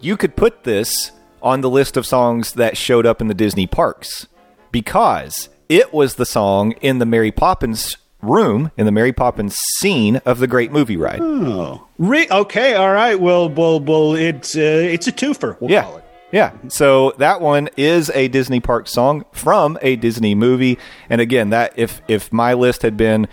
you 0.00 0.16
could 0.16 0.36
put 0.36 0.64
this 0.64 1.12
on 1.42 1.60
the 1.60 1.68
list 1.70 1.96
of 1.96 2.06
songs 2.06 2.52
that 2.52 2.76
showed 2.76 3.04
up 3.06 3.20
in 3.20 3.26
the 3.28 3.34
Disney 3.34 3.66
parks 3.66 4.26
because 4.70 5.48
it 5.68 5.92
was 5.92 6.14
the 6.14 6.26
song 6.26 6.72
in 6.80 6.98
the 6.98 7.06
Mary 7.06 7.30
Poppins 7.32 7.96
room 8.22 8.70
in 8.76 8.86
the 8.86 8.92
Mary 8.92 9.12
Poppins 9.12 9.56
scene 9.80 10.16
of 10.24 10.38
the 10.38 10.46
Great 10.46 10.70
Movie 10.70 10.96
Ride. 10.96 11.20
Oh, 11.20 11.86
Re- 11.98 12.28
okay, 12.30 12.74
all 12.74 12.92
right. 12.92 13.18
Well, 13.18 13.48
well, 13.48 13.80
well. 13.80 14.14
It's 14.14 14.56
uh, 14.56 14.60
it's 14.60 15.08
a 15.08 15.12
twofer. 15.12 15.56
We'll 15.60 15.70
yeah. 15.70 15.90
Yeah. 16.32 16.52
So 16.68 17.12
that 17.18 17.40
one 17.40 17.68
is 17.76 18.10
a 18.14 18.28
Disney 18.28 18.58
park 18.60 18.88
song 18.88 19.24
from 19.32 19.78
a 19.82 19.96
Disney 19.96 20.34
movie. 20.34 20.78
And 21.10 21.20
again, 21.20 21.50
that 21.50 21.74
if 21.76 22.00
if 22.08 22.32
my 22.32 22.54
list 22.54 22.82
had 22.82 22.96
been 22.96 23.28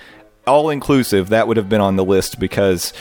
all 0.46 0.70
inclusive, 0.70 1.30
that 1.30 1.48
would 1.48 1.58
have 1.58 1.70
been 1.70 1.82
on 1.82 1.96
the 1.96 2.06
list 2.06 2.40
because 2.40 2.94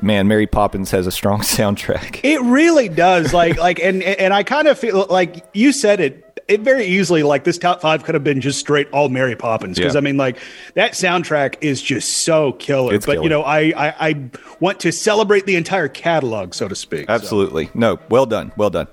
man, 0.00 0.28
Mary 0.28 0.46
Poppins 0.46 0.90
has 0.90 1.06
a 1.06 1.10
strong 1.10 1.40
soundtrack. 1.40 2.20
It 2.22 2.40
really 2.42 2.88
does. 2.88 3.32
Like, 3.32 3.56
like, 3.58 3.80
and 3.80 4.02
and 4.02 4.32
I 4.32 4.42
kind 4.42 4.68
of 4.68 4.78
feel 4.78 5.06
like 5.08 5.44
you 5.54 5.72
said 5.72 6.00
it. 6.00 6.24
It 6.46 6.62
very 6.62 6.86
easily, 6.86 7.22
like 7.22 7.44
this 7.44 7.58
top 7.58 7.82
five 7.82 8.04
could 8.04 8.14
have 8.14 8.24
been 8.24 8.40
just 8.40 8.58
straight 8.58 8.88
all 8.90 9.10
Mary 9.10 9.36
Poppins 9.36 9.76
because 9.76 9.94
Yeah. 9.94 9.98
I 9.98 10.00
mean, 10.00 10.16
like 10.16 10.38
that 10.74 10.92
soundtrack 10.92 11.56
is 11.60 11.82
just 11.82 12.24
so 12.24 12.52
killer. 12.52 12.94
It's 12.94 13.04
but 13.04 13.12
killer. 13.14 13.24
you 13.24 13.28
know, 13.28 13.42
I, 13.42 13.58
I 13.76 13.94
I 14.08 14.30
want 14.58 14.80
to 14.80 14.90
celebrate 14.92 15.44
the 15.44 15.56
entire 15.56 15.88
catalog, 15.88 16.54
so 16.54 16.66
to 16.66 16.74
speak. 16.74 17.06
So. 17.06 17.12
Absolutely. 17.12 17.68
No, 17.74 17.98
well 18.08 18.24
done. 18.24 18.52
Well 18.56 18.70
done. 18.70 18.86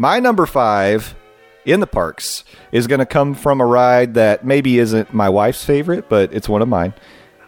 My 0.00 0.20
number 0.20 0.46
five 0.46 1.16
in 1.64 1.80
the 1.80 1.86
parks 1.86 2.44
is 2.70 2.86
going 2.86 3.00
to 3.00 3.06
come 3.06 3.34
from 3.34 3.60
a 3.60 3.66
ride 3.66 4.14
that 4.14 4.44
maybe 4.44 4.78
isn't 4.78 5.12
my 5.12 5.28
wife's 5.28 5.64
favorite, 5.64 6.08
but 6.08 6.32
it's 6.32 6.48
one 6.48 6.62
of 6.62 6.68
mine. 6.68 6.94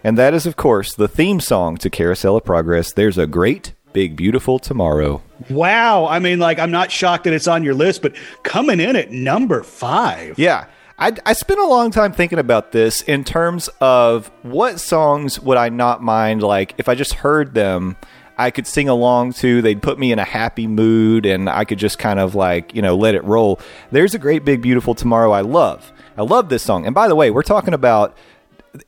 And 0.03 0.17
that 0.17 0.33
is, 0.33 0.45
of 0.45 0.57
course, 0.57 0.93
the 0.93 1.07
theme 1.07 1.39
song 1.39 1.77
to 1.77 1.89
Carousel 1.89 2.35
of 2.35 2.43
Progress. 2.43 2.91
There's 2.91 3.17
a 3.17 3.25
great, 3.25 3.73
big, 3.93 4.17
beautiful 4.17 4.59
tomorrow. 4.59 5.23
Wow. 5.49 6.07
I 6.07 6.19
mean, 6.19 6.39
like, 6.39 6.59
I'm 6.59 6.71
not 6.71 6.91
shocked 6.91 7.23
that 7.23 7.33
it's 7.33 7.47
on 7.47 7.63
your 7.63 7.73
list, 7.73 8.01
but 8.01 8.15
coming 8.43 8.81
in 8.81 8.97
at 8.97 9.11
number 9.11 9.63
five. 9.63 10.37
Yeah. 10.37 10.65
I, 10.99 11.13
I 11.25 11.33
spent 11.33 11.59
a 11.59 11.65
long 11.65 11.89
time 11.89 12.11
thinking 12.11 12.37
about 12.37 12.73
this 12.73 13.01
in 13.01 13.23
terms 13.23 13.69
of 13.79 14.29
what 14.41 14.79
songs 14.79 15.39
would 15.39 15.57
I 15.57 15.69
not 15.69 16.03
mind, 16.03 16.43
like, 16.43 16.75
if 16.77 16.89
I 16.89 16.95
just 16.95 17.13
heard 17.13 17.53
them. 17.53 17.95
I 18.41 18.51
could 18.51 18.65
sing 18.65 18.89
along 18.89 19.33
to. 19.33 19.61
They'd 19.61 19.81
put 19.81 19.99
me 19.99 20.11
in 20.11 20.17
a 20.17 20.23
happy 20.23 20.65
mood, 20.65 21.25
and 21.25 21.47
I 21.49 21.63
could 21.63 21.77
just 21.77 21.99
kind 21.99 22.19
of 22.19 22.33
like 22.33 22.73
you 22.73 22.81
know 22.81 22.95
let 22.95 23.15
it 23.15 23.23
roll. 23.23 23.59
There's 23.91 24.15
a 24.15 24.19
great 24.19 24.43
big 24.43 24.61
beautiful 24.61 24.95
tomorrow. 24.95 25.31
I 25.31 25.41
love. 25.41 25.91
I 26.17 26.23
love 26.23 26.49
this 26.49 26.63
song. 26.63 26.85
And 26.85 26.95
by 26.95 27.07
the 27.07 27.15
way, 27.15 27.29
we're 27.29 27.43
talking 27.43 27.73
about 27.73 28.17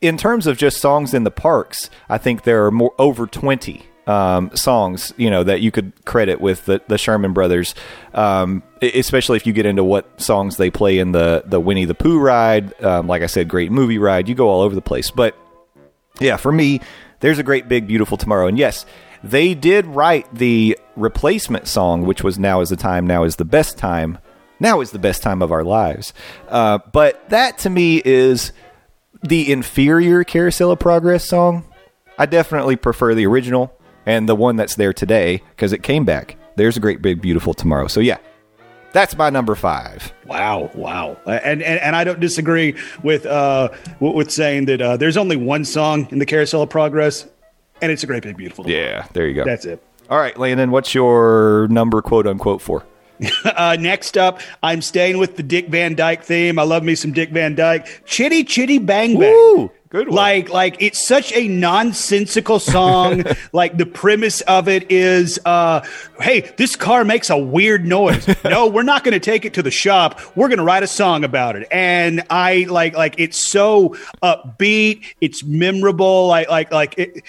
in 0.02 0.18
terms 0.18 0.48
of 0.48 0.58
just 0.58 0.82
songs 0.82 1.14
in 1.14 1.24
the 1.24 1.32
parks. 1.32 1.90
I 2.10 2.18
think 2.18 2.44
there 2.44 2.66
are 2.66 2.72
more 2.72 2.94
over 2.98 3.28
twenty 3.28 3.86
um, 4.08 4.54
songs 4.56 5.14
you 5.16 5.30
know 5.30 5.44
that 5.44 5.62
you 5.62 5.72
could 5.72 5.94
credit 6.04 6.42
with 6.42 6.66
the, 6.66 6.82
the 6.88 6.98
Sherman 6.98 7.34
Brothers, 7.34 7.76
um, 8.14 8.64
especially 8.82 9.38
if 9.38 9.46
you 9.46 9.54
get 9.54 9.66
into 9.66 9.84
what 9.84 10.20
songs 10.20 10.58
they 10.58 10.72
play 10.72 10.98
in 10.98 11.12
the 11.12 11.44
the 11.46 11.60
Winnie 11.60 11.86
the 11.86 11.96
Pooh 11.96 12.20
ride. 12.20 12.82
Um, 12.84 13.08
like 13.08 13.22
I 13.22 13.28
said, 13.28 13.48
great 13.48 13.72
movie 13.72 14.00
ride. 14.00 14.28
You 14.28 14.36
go 14.36 14.50
all 14.50 14.62
over 14.62 14.74
the 14.74 14.82
place, 14.82 15.12
but 15.12 15.38
yeah, 16.20 16.38
for 16.38 16.52
me, 16.52 16.82
there's 17.20 17.40
a 17.40 17.44
great 17.44 17.68
big 17.68 17.88
beautiful 17.88 18.18
tomorrow. 18.18 18.48
And 18.48 18.58
yes, 18.58 18.86
they 19.24 19.53
did 19.53 19.86
write 19.86 20.34
the 20.34 20.77
replacement 20.96 21.68
song, 21.68 22.06
which 22.06 22.24
was 22.24 22.38
now 22.38 22.62
is 22.62 22.70
the 22.70 22.75
time, 22.75 23.08
now 23.08 23.24
is 23.24 23.38
the 23.38 23.46
best 23.46 23.77
time, 23.77 24.18
now 24.60 24.82
is 24.82 24.92
the 24.92 25.00
best 25.00 25.24
time 25.24 25.42
of 25.42 25.51
our 25.51 25.63
lives. 25.63 26.13
Uh, 26.50 26.80
but 26.92 27.30
that 27.30 27.58
to 27.60 27.70
me 27.70 28.01
is 28.03 28.51
the 29.24 29.51
inferior 29.51 30.24
Carousel 30.24 30.72
of 30.72 30.80
Progress 30.80 31.25
song. 31.25 31.65
I 32.18 32.25
definitely 32.25 32.75
prefer 32.75 33.15
the 33.15 33.25
original 33.25 33.74
and 34.06 34.27
the 34.27 34.36
one 34.36 34.56
that's 34.56 34.75
there 34.75 34.94
today 34.94 35.42
because 35.51 35.74
it 35.74 35.84
came 35.84 36.06
back. 36.06 36.38
There's 36.56 36.77
a 36.77 36.80
great 36.80 37.01
big 37.01 37.22
beautiful 37.22 37.53
tomorrow. 37.53 37.88
So 37.88 38.00
yeah, 38.00 38.18
that's 38.92 39.18
my 39.18 39.30
number 39.30 39.56
five. 39.56 40.13
Wow, 40.27 40.70
wow, 40.75 41.18
and 41.25 41.63
and, 41.63 41.80
and 41.80 41.96
I 41.96 42.03
don't 42.03 42.20
disagree 42.20 42.75
with 43.01 43.25
uh 43.25 43.70
with 44.00 44.30
saying 44.30 44.65
that 44.65 44.82
uh, 44.82 44.98
there's 44.98 45.18
only 45.18 45.36
one 45.36 45.65
song 45.65 46.08
in 46.12 46.20
the 46.20 46.25
Carousel 46.25 46.62
of 46.62 46.70
Progress, 46.70 47.27
and 47.84 47.92
it's 47.92 48.02
a 48.02 48.08
great 48.08 48.24
big 48.24 48.38
beautiful. 48.38 48.68
Yeah, 48.68 49.06
there 49.12 49.28
you 49.28 49.36
go. 49.36 49.44
that's 49.44 49.66
it. 49.66 49.84
All 50.10 50.18
right, 50.18 50.38
Landon, 50.38 50.72
what's 50.72 50.96
your 50.96 51.68
number 51.70 52.02
quote 52.02 52.25
unquote 52.25 52.62
for? 52.62 52.86
Uh, 53.46 53.78
next 53.80 54.18
up, 54.18 54.42
I'm 54.63 54.82
staying 54.82 55.18
with 55.18 55.38
the 55.38 55.44
Dick 55.44 55.68
Van 55.68 55.96
Dyke 55.96 56.24
theme. 56.24 56.58
I 56.58 56.63
love 56.63 56.84
me 56.84 56.96
some 56.96 57.13
Dick 57.13 57.30
Van 57.30 57.56
Dyke. 57.56 58.04
Chitty 58.06 58.44
Chitty 58.44 58.80
Bang 58.80 59.18
Bang. 59.20 59.32
Woo, 59.32 59.72
good 59.90 60.08
one. 60.08 60.16
Like, 60.16 60.50
like 60.50 60.75
it's 60.80 61.00
such 61.00 61.32
a 61.34 61.48
nonsensical 61.48 62.60
song. 62.60 63.24
like 63.54 63.78
the 63.78 63.86
premise 63.86 64.42
of 64.42 64.68
it 64.68 64.92
is, 64.92 65.40
uh, 65.46 65.86
hey, 66.20 66.42
this 66.58 66.75
car 66.75 67.06
makes 67.06 67.30
a 67.30 67.38
weird 67.38 67.86
noise. 67.86 68.28
no, 68.44 68.68
we're 68.68 68.84
not 68.84 69.04
going 69.04 69.13
to 69.13 69.20
take 69.20 69.46
it 69.46 69.54
to 69.54 69.62
the 69.62 69.72
shop. 69.72 70.20
We're 70.36 70.50
going 70.50 70.58
to 70.58 70.66
write 70.66 70.84
a 70.84 70.88
song 70.88 71.24
about 71.24 71.56
it. 71.56 71.68
And 71.72 72.24
I 72.30 72.66
like, 72.70 72.96
like 72.96 73.16
it's 73.20 73.38
so 73.38 73.96
upbeat. 74.22 75.06
It's 75.22 75.44
memorable. 75.44 76.28
Like, 76.28 76.50
like, 76.50 76.72
like 76.72 76.96
it. 76.98 77.24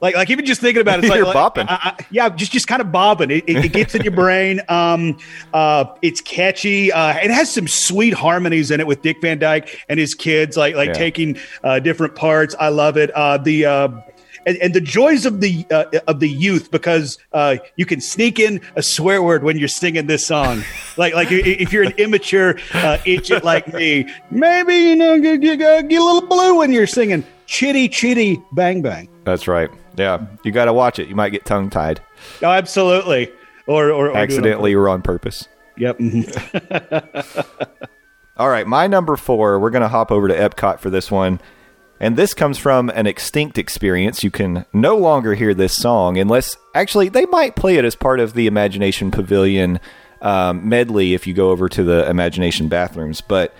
Like, 0.00 0.14
like 0.16 0.30
even 0.30 0.46
just 0.46 0.60
thinking 0.60 0.80
about 0.80 0.98
it, 1.00 1.04
it's 1.04 1.14
You're 1.16 1.24
like, 1.26 1.56
like. 1.56 1.70
I- 1.70 1.94
I- 1.98 2.06
yeah, 2.10 2.28
just 2.30 2.52
just 2.52 2.66
kind 2.66 2.80
of 2.80 2.90
bobbing. 2.90 3.30
It, 3.30 3.44
it, 3.46 3.64
it 3.66 3.72
gets 3.72 3.94
in 3.94 4.02
your 4.02 4.12
brain. 4.14 4.60
Um, 4.68 5.18
uh, 5.52 5.84
it's 6.02 6.20
catchy. 6.20 6.90
Uh, 6.90 7.14
it 7.18 7.30
has 7.30 7.52
some 7.52 7.68
sweet 7.68 8.14
harmonies 8.14 8.70
in 8.70 8.80
it 8.80 8.86
with 8.86 9.02
Dick 9.02 9.20
Van 9.20 9.38
Dyke 9.38 9.84
and 9.88 10.00
his 10.00 10.14
kids, 10.14 10.56
like 10.56 10.74
like 10.74 10.88
Yeah. 10.88 10.92
taking 10.94 11.38
uh, 11.62 11.78
different 11.80 12.14
parts. 12.16 12.54
I 12.58 12.68
love 12.68 12.96
it. 12.96 13.10
Uh, 13.14 13.36
the 13.38 13.66
uh, 13.66 13.88
and, 14.46 14.56
and 14.56 14.72
the 14.74 14.80
joys 14.80 15.26
of 15.26 15.42
the 15.42 15.66
uh, 15.70 15.84
of 16.08 16.18
the 16.20 16.28
youth 16.30 16.70
because 16.70 17.18
uh, 17.34 17.56
you 17.76 17.84
can 17.84 18.00
sneak 18.00 18.40
in 18.40 18.62
a 18.76 18.82
swear 18.82 19.22
word 19.22 19.44
when 19.44 19.58
you're 19.58 19.68
singing 19.68 20.06
this 20.06 20.26
song. 20.26 20.62
like 20.96 21.12
like 21.14 21.28
if 21.30 21.72
you're 21.74 21.82
an 21.84 21.92
immature 21.98 22.58
uh, 22.72 22.96
idiot 23.04 23.44
like 23.44 23.70
me, 23.74 24.08
maybe 24.30 24.74
you 24.74 24.96
know 24.96 25.20
get, 25.20 25.42
get, 25.42 25.58
get 25.58 26.00
a 26.00 26.04
little 26.04 26.26
blue 26.26 26.56
when 26.58 26.72
you're 26.72 26.86
singing 26.86 27.22
chitty 27.44 27.86
chitty 27.88 28.40
bang 28.52 28.80
bang. 28.80 29.08
That's 29.24 29.46
right. 29.46 29.68
Yeah, 29.96 30.26
you 30.44 30.52
got 30.52 30.66
to 30.66 30.72
watch 30.72 30.98
it. 30.98 31.08
You 31.08 31.14
might 31.14 31.30
get 31.30 31.44
tongue 31.44 31.70
tied 31.70 32.00
Oh, 32.42 32.50
absolutely. 32.50 33.32
Or, 33.66 33.90
or, 33.90 33.90
or 33.90 34.04
do 34.06 34.10
it 34.10 34.16
on 34.16 34.22
accidentally 34.22 34.74
or 34.74 34.88
on 34.88 35.02
purpose. 35.02 35.46
Yep. 35.76 36.00
All 38.36 38.48
right, 38.48 38.66
my 38.66 38.86
number 38.86 39.16
four. 39.16 39.60
We're 39.60 39.70
going 39.70 39.82
to 39.82 39.88
hop 39.88 40.10
over 40.10 40.28
to 40.28 40.34
Epcot 40.34 40.80
for 40.80 40.90
this 40.90 41.10
one. 41.10 41.40
And 42.00 42.16
this 42.16 42.32
comes 42.32 42.56
from 42.56 42.88
an 42.90 43.06
extinct 43.06 43.58
experience. 43.58 44.24
You 44.24 44.30
can 44.30 44.64
no 44.72 44.96
longer 44.96 45.34
hear 45.34 45.52
this 45.52 45.76
song 45.76 46.16
unless, 46.16 46.56
actually, 46.74 47.10
they 47.10 47.26
might 47.26 47.56
play 47.56 47.76
it 47.76 47.84
as 47.84 47.94
part 47.94 48.20
of 48.20 48.32
the 48.32 48.46
Imagination 48.46 49.10
Pavilion 49.10 49.78
um, 50.22 50.66
medley 50.66 51.12
if 51.12 51.26
you 51.26 51.34
go 51.34 51.50
over 51.50 51.68
to 51.68 51.84
the 51.84 52.08
Imagination 52.08 52.68
bathrooms. 52.68 53.20
But 53.20 53.54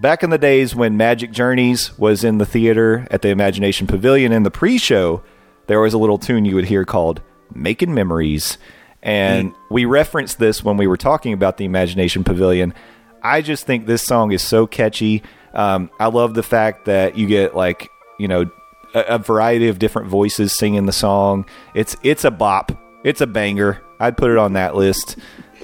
back 0.00 0.22
in 0.22 0.28
the 0.28 0.36
days 0.36 0.74
when 0.74 0.98
Magic 0.98 1.30
Journeys 1.30 1.96
was 1.98 2.24
in 2.24 2.36
the 2.36 2.46
theater 2.46 3.06
at 3.10 3.22
the 3.22 3.30
Imagination 3.30 3.86
Pavilion 3.86 4.32
in 4.32 4.42
the 4.42 4.50
pre 4.50 4.76
show, 4.76 5.22
there 5.68 5.80
was 5.80 5.94
a 5.94 5.98
little 5.98 6.18
tune 6.18 6.44
you 6.44 6.56
would 6.56 6.64
hear 6.64 6.84
called 6.84 7.22
Making 7.54 7.94
Memories. 7.94 8.58
And 9.02 9.54
we 9.70 9.84
referenced 9.84 10.38
this 10.38 10.64
when 10.64 10.76
we 10.76 10.86
were 10.86 10.96
talking 10.96 11.32
about 11.32 11.56
the 11.56 11.64
Imagination 11.64 12.24
Pavilion. 12.24 12.74
I 13.22 13.42
just 13.42 13.64
think 13.64 13.86
this 13.86 14.02
song 14.02 14.32
is 14.32 14.42
so 14.42 14.66
catchy. 14.66 15.22
Um, 15.54 15.90
I 16.00 16.06
love 16.06 16.34
the 16.34 16.42
fact 16.42 16.86
that 16.86 17.16
you 17.16 17.26
get 17.26 17.54
like 17.54 17.88
you 18.18 18.28
know 18.28 18.50
a, 18.94 19.00
a 19.00 19.18
variety 19.18 19.68
of 19.68 19.78
different 19.78 20.08
voices 20.08 20.52
singing 20.52 20.86
the 20.86 20.92
song. 20.92 21.46
It's 21.74 21.96
it's 22.02 22.24
a 22.24 22.30
bop. 22.30 22.72
It's 23.04 23.20
a 23.20 23.26
banger. 23.26 23.80
I'd 24.00 24.16
put 24.16 24.30
it 24.30 24.38
on 24.38 24.54
that 24.54 24.74
list. 24.74 25.16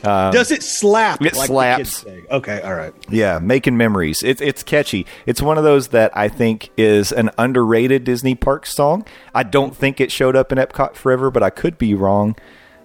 Um, 0.04 0.32
Does 0.32 0.50
it 0.50 0.62
slap? 0.62 1.22
it 1.22 1.34
like 1.34 1.46
slaps. 1.46 2.04
Okay, 2.30 2.60
all 2.60 2.74
right. 2.74 2.92
Yeah, 3.08 3.38
making 3.38 3.76
memories. 3.76 4.22
It's 4.22 4.40
it's 4.40 4.62
catchy. 4.62 5.06
It's 5.26 5.40
one 5.40 5.58
of 5.58 5.64
those 5.64 5.88
that 5.88 6.16
I 6.16 6.28
think 6.28 6.70
is 6.76 7.10
an 7.12 7.30
underrated 7.38 8.04
Disney 8.04 8.34
Parks 8.34 8.74
song. 8.74 9.06
I 9.34 9.42
don't 9.42 9.76
think 9.76 10.00
it 10.00 10.12
showed 10.12 10.36
up 10.36 10.52
in 10.52 10.58
Epcot 10.58 10.94
Forever, 10.94 11.30
but 11.30 11.42
I 11.42 11.50
could 11.50 11.78
be 11.78 11.94
wrong. 11.94 12.36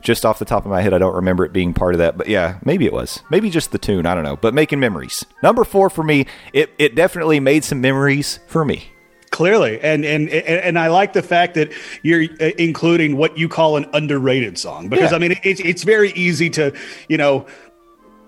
Just 0.01 0.25
off 0.25 0.39
the 0.39 0.45
top 0.45 0.63
of 0.63 0.71
my 0.71 0.81
head, 0.81 0.93
I 0.93 0.97
don't 0.97 1.15
remember 1.15 1.43
it 1.43 1.51
being 1.51 1.73
part 1.73 1.93
of 1.93 1.97
that. 1.97 2.17
But 2.17 2.29
yeah, 2.29 2.59
maybe 2.63 2.85
it 2.85 2.93
was. 2.93 3.21
Maybe 3.29 3.49
just 3.49 3.73
the 3.73 3.77
tune. 3.77 4.05
I 4.05 4.15
don't 4.15 4.23
know. 4.23 4.37
But 4.37 4.53
making 4.53 4.79
memories. 4.79 5.25
Number 5.43 5.65
four 5.65 5.89
for 5.89 6.03
me. 6.03 6.25
It 6.53 6.71
it 6.77 6.95
definitely 6.95 7.41
made 7.41 7.65
some 7.65 7.81
memories 7.81 8.39
for 8.47 8.63
me. 8.63 8.93
Clearly, 9.39 9.79
and 9.79 10.03
and 10.03 10.27
and 10.27 10.77
I 10.77 10.89
like 10.89 11.13
the 11.13 11.21
fact 11.21 11.53
that 11.53 11.71
you're 12.03 12.25
uh, 12.41 12.51
including 12.57 13.15
what 13.15 13.37
you 13.37 13.47
call 13.47 13.77
an 13.77 13.89
underrated 13.93 14.57
song 14.57 14.89
because 14.89 15.11
Yeah. 15.11 15.15
I 15.15 15.19
mean 15.19 15.39
it's 15.43 15.61
it's 15.61 15.83
very 15.83 16.11
easy 16.11 16.49
to 16.49 16.73
you 17.07 17.15
know 17.17 17.45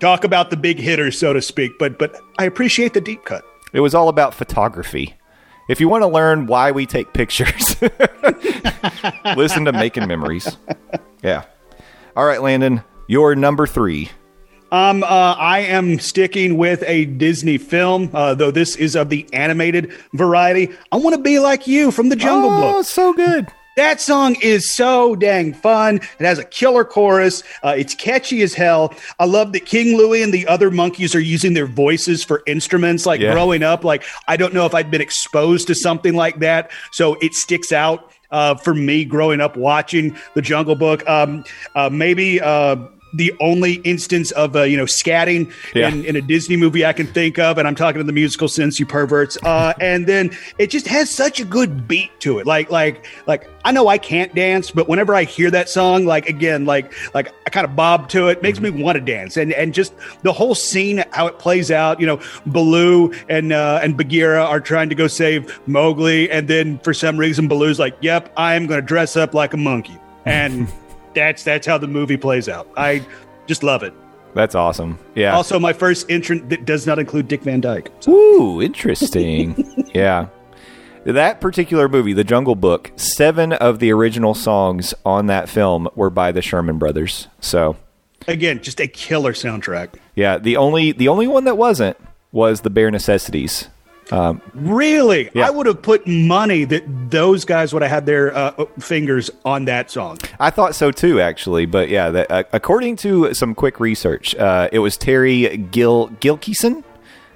talk 0.00 0.24
about 0.24 0.48
the 0.48 0.56
big 0.56 0.78
hitters 0.78 1.18
so 1.18 1.34
to 1.34 1.42
speak, 1.42 1.72
but 1.78 1.98
but 1.98 2.18
I 2.38 2.46
appreciate 2.46 2.94
the 2.94 3.02
deep 3.02 3.26
cut. 3.26 3.44
It 3.74 3.80
was 3.80 3.94
all 3.94 4.08
about 4.08 4.32
photography. 4.32 5.12
If 5.68 5.80
you 5.80 5.88
want 5.90 6.00
to 6.00 6.08
learn 6.08 6.46
why 6.46 6.70
we 6.70 6.86
take 6.86 7.12
pictures, 7.12 7.76
listen 9.36 9.66
to 9.66 9.72
Making 9.72 10.08
Memories. 10.08 10.56
Yeah. 11.22 11.44
All 12.16 12.24
right, 12.24 12.40
Landon, 12.40 12.82
your 13.06 13.34
number 13.34 13.66
three. 13.66 14.08
Um, 14.72 15.02
uh, 15.02 15.06
I 15.06 15.60
am 15.60 15.98
sticking 16.00 16.56
with 16.56 16.82
a 16.86 17.04
Disney 17.04 17.58
film, 17.58 18.08
uh, 18.14 18.34
though 18.34 18.50
this 18.50 18.74
is 18.76 18.96
of 18.96 19.10
the 19.10 19.26
animated 19.34 19.92
variety. 20.14 20.70
I 20.90 20.96
want 20.96 21.14
to 21.14 21.20
be 21.20 21.38
like 21.38 21.66
you 21.66 21.90
from 21.90 22.08
the 22.08 22.16
Jungle 22.16 22.50
oh, 22.50 22.72
Book. 22.72 22.86
so 22.86 23.12
good. 23.12 23.48
That 23.76 24.00
song 24.00 24.36
is 24.42 24.74
so 24.74 25.14
dang 25.14 25.52
fun. 25.52 25.96
It 25.96 26.24
has 26.24 26.38
a 26.38 26.44
killer 26.44 26.84
chorus. 26.84 27.42
Uh, 27.62 27.74
it's 27.76 27.94
catchy 27.94 28.42
as 28.42 28.54
hell. 28.54 28.94
I 29.18 29.26
love 29.26 29.52
that 29.52 29.66
King 29.66 29.96
Louie 29.96 30.22
and 30.22 30.32
the 30.32 30.46
other 30.46 30.70
monkeys 30.70 31.14
are 31.14 31.20
using 31.20 31.52
their 31.52 31.66
voices 31.66 32.24
for 32.24 32.42
instruments. 32.46 33.04
Like 33.04 33.20
Yeah. 33.20 33.32
growing 33.34 33.62
up, 33.62 33.84
like 33.84 34.04
I 34.26 34.38
don't 34.38 34.54
know 34.54 34.64
if 34.64 34.74
I'd 34.74 34.90
been 34.90 35.00
exposed 35.02 35.66
to 35.66 35.74
something 35.74 36.14
like 36.14 36.38
that, 36.40 36.70
so 36.92 37.16
it 37.20 37.34
sticks 37.34 37.72
out 37.72 38.10
uh, 38.30 38.54
for 38.54 38.74
me 38.74 39.04
growing 39.04 39.42
up 39.42 39.56
watching 39.56 40.16
the 40.34 40.40
Jungle 40.42 40.76
Book. 40.76 41.06
Um, 41.06 41.44
uh, 41.74 41.90
maybe. 41.90 42.40
The 43.14 43.32
only 43.40 43.74
instance 43.84 44.30
of 44.32 44.56
uh, 44.56 44.62
you 44.62 44.76
know 44.76 44.84
scatting 44.84 45.52
Yeah. 45.74 45.88
in, 45.88 46.04
in 46.04 46.16
a 46.16 46.20
Disney 46.22 46.56
movie 46.56 46.84
I 46.86 46.92
can 46.92 47.06
think 47.06 47.38
of, 47.38 47.58
and 47.58 47.68
I'm 47.68 47.74
talking 47.74 48.00
in 48.00 48.06
the 48.06 48.12
musical 48.12 48.48
sense, 48.48 48.80
you 48.80 48.86
perverts. 48.86 49.36
Uh, 49.42 49.72
and 49.80 50.06
then 50.06 50.30
it 50.58 50.68
just 50.70 50.86
has 50.88 51.10
such 51.10 51.40
a 51.40 51.44
good 51.44 51.86
beat 51.86 52.10
to 52.20 52.38
it. 52.38 52.46
Like 52.46 52.70
like 52.70 53.04
like 53.26 53.48
I 53.64 53.72
know 53.72 53.86
I 53.88 53.98
can't 53.98 54.34
dance, 54.34 54.70
but 54.70 54.88
whenever 54.88 55.14
I 55.14 55.24
hear 55.24 55.50
that 55.50 55.68
song, 55.68 56.04
like 56.06 56.28
again, 56.28 56.64
like 56.64 56.92
like 57.14 57.32
I 57.46 57.50
kind 57.50 57.64
of 57.66 57.76
bob 57.76 58.08
to 58.10 58.28
it, 58.28 58.42
makes 58.42 58.60
me 58.60 58.70
want 58.70 58.96
to 58.96 59.00
dance. 59.00 59.36
And 59.36 59.52
and 59.52 59.74
just 59.74 59.92
the 60.22 60.32
whole 60.32 60.54
scene, 60.54 61.04
how 61.12 61.26
it 61.26 61.38
plays 61.38 61.70
out. 61.70 62.00
You 62.00 62.06
know, 62.06 62.20
Baloo 62.46 63.12
and 63.28 63.52
uh, 63.52 63.80
and 63.82 63.96
Bagheera 63.96 64.42
are 64.44 64.60
trying 64.60 64.88
to 64.88 64.94
go 64.94 65.06
save 65.06 65.60
Mowgli, 65.68 66.30
and 66.30 66.48
then 66.48 66.78
for 66.80 66.94
some 66.94 67.16
reason 67.18 67.46
Baloo's 67.48 67.78
like, 67.78 67.96
"Yep, 68.00 68.32
I 68.36 68.54
am 68.54 68.66
going 68.66 68.80
to 68.80 68.86
dress 68.86 69.16
up 69.16 69.34
like 69.34 69.52
a 69.54 69.56
monkey," 69.58 69.98
and 70.24 70.66
that's 71.14 71.44
that's 71.44 71.66
how 71.66 71.78
the 71.78 71.88
movie 71.88 72.16
plays 72.16 72.48
out. 72.48 72.68
I 72.76 73.04
just 73.46 73.62
love 73.62 73.82
it. 73.82 73.92
That's 74.34 74.54
awesome. 74.54 74.98
Yeah. 75.14 75.34
Also, 75.36 75.58
my 75.58 75.72
first 75.74 76.10
entrant 76.10 76.48
that 76.48 76.64
does 76.64 76.86
not 76.86 76.98
include 76.98 77.28
Dick 77.28 77.42
Van 77.42 77.60
Dyke. 77.60 77.90
Ooh, 78.08 78.62
interesting. 78.62 79.90
yeah. 79.94 80.28
That 81.04 81.40
particular 81.40 81.88
movie, 81.88 82.12
The 82.12 82.24
Jungle 82.24 82.54
Book, 82.54 82.92
seven 82.96 83.52
of 83.52 83.78
the 83.80 83.92
original 83.92 84.34
songs 84.34 84.94
on 85.04 85.26
that 85.26 85.48
film 85.48 85.88
were 85.96 86.10
by 86.10 86.30
the 86.32 86.40
Sherman 86.40 86.78
Brothers. 86.78 87.26
So, 87.40 87.76
Again, 88.28 88.62
just 88.62 88.80
a 88.80 88.86
killer 88.86 89.32
soundtrack. 89.32 89.94
yeah, 90.14 90.38
the 90.38 90.56
only 90.56 90.92
the 90.92 91.08
only 91.08 91.26
one 91.26 91.44
that 91.44 91.56
wasn't 91.58 91.96
was 92.30 92.60
the 92.60 92.70
Bare 92.70 92.90
Necessities. 92.90 93.68
Really, 94.54 95.30
Yeah. 95.34 95.46
I 95.46 95.50
would 95.50 95.66
have 95.66 95.82
put 95.82 96.06
money 96.06 96.64
that 96.64 97.10
those 97.10 97.44
guys 97.44 97.72
would 97.72 97.82
have 97.82 97.90
had 97.90 98.06
their 98.06 98.34
uh, 98.36 98.64
fingers 98.78 99.30
on 99.44 99.64
that 99.66 99.90
song. 99.90 100.18
I 100.38 100.50
thought 100.50 100.74
so 100.74 100.90
too, 100.90 101.20
actually. 101.20 101.66
But 101.66 101.88
yeah, 101.88 102.10
that, 102.10 102.30
uh, 102.30 102.42
according 102.52 102.96
to 102.96 103.32
some 103.34 103.54
quick 103.54 103.80
research, 103.80 104.34
uh, 104.36 104.68
it 104.72 104.80
was 104.80 104.96
Terry 104.96 105.56
Gil 105.56 106.08
Gilkyson 106.20 106.84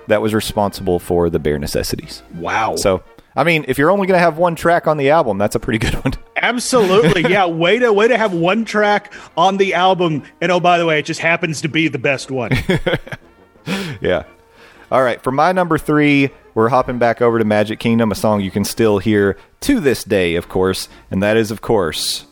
that 0.09 0.21
was 0.23 0.35
responsible 0.35 0.99
for 0.99 1.31
the 1.31 1.39
Bare 1.39 1.59
Necessities. 1.59 2.23
Wow. 2.37 2.77
So, 2.77 3.03
I 3.35 3.45
mean, 3.45 3.65
if 3.69 3.77
you're 3.79 3.91
only 3.91 4.07
going 4.07 4.17
to 4.19 4.23
have 4.23 4.39
one 4.39 4.55
track 4.55 4.87
on 4.87 4.97
the 4.99 5.11
album, 5.11 5.37
that's 5.39 5.55
a 5.57 5.61
pretty 5.61 5.79
good 5.91 5.95
one. 6.05 6.13
Absolutely, 6.37 7.23
yeah. 7.31 7.47
Way 7.47 7.79
to 7.81 7.93
way 7.93 8.09
to 8.09 8.17
have 8.17 8.33
one 8.33 8.65
track 8.65 9.13
on 9.37 9.57
the 9.57 9.75
album, 9.75 10.23
and 10.41 10.53
oh, 10.53 10.61
by 10.61 10.79
the 10.79 10.87
way, 10.87 10.99
it 10.99 11.05
just 11.07 11.21
happens 11.21 11.61
to 11.63 11.69
be 11.69 11.89
the 11.89 11.99
best 11.99 12.31
one. 12.31 12.53
yeah. 14.01 14.25
All 14.91 15.03
right, 15.03 15.21
for 15.21 15.33
my 15.33 15.51
number 15.53 15.79
three, 15.79 16.31
we're 16.57 16.71
hopping 16.71 16.99
back 16.99 17.21
over 17.21 17.39
to 17.39 17.45
Magic 17.45 17.79
Kingdom, 17.79 18.11
a 18.11 18.15
song 18.15 18.41
you 18.41 18.51
can 18.51 18.65
still 18.65 18.97
hear 18.97 19.37
to 19.61 19.79
this 19.79 20.03
day, 20.03 20.37
of 20.37 20.49
course, 20.49 20.89
and 21.11 21.23
that 21.23 21.37
is, 21.37 21.51
of 21.51 21.61
course, 21.61 22.25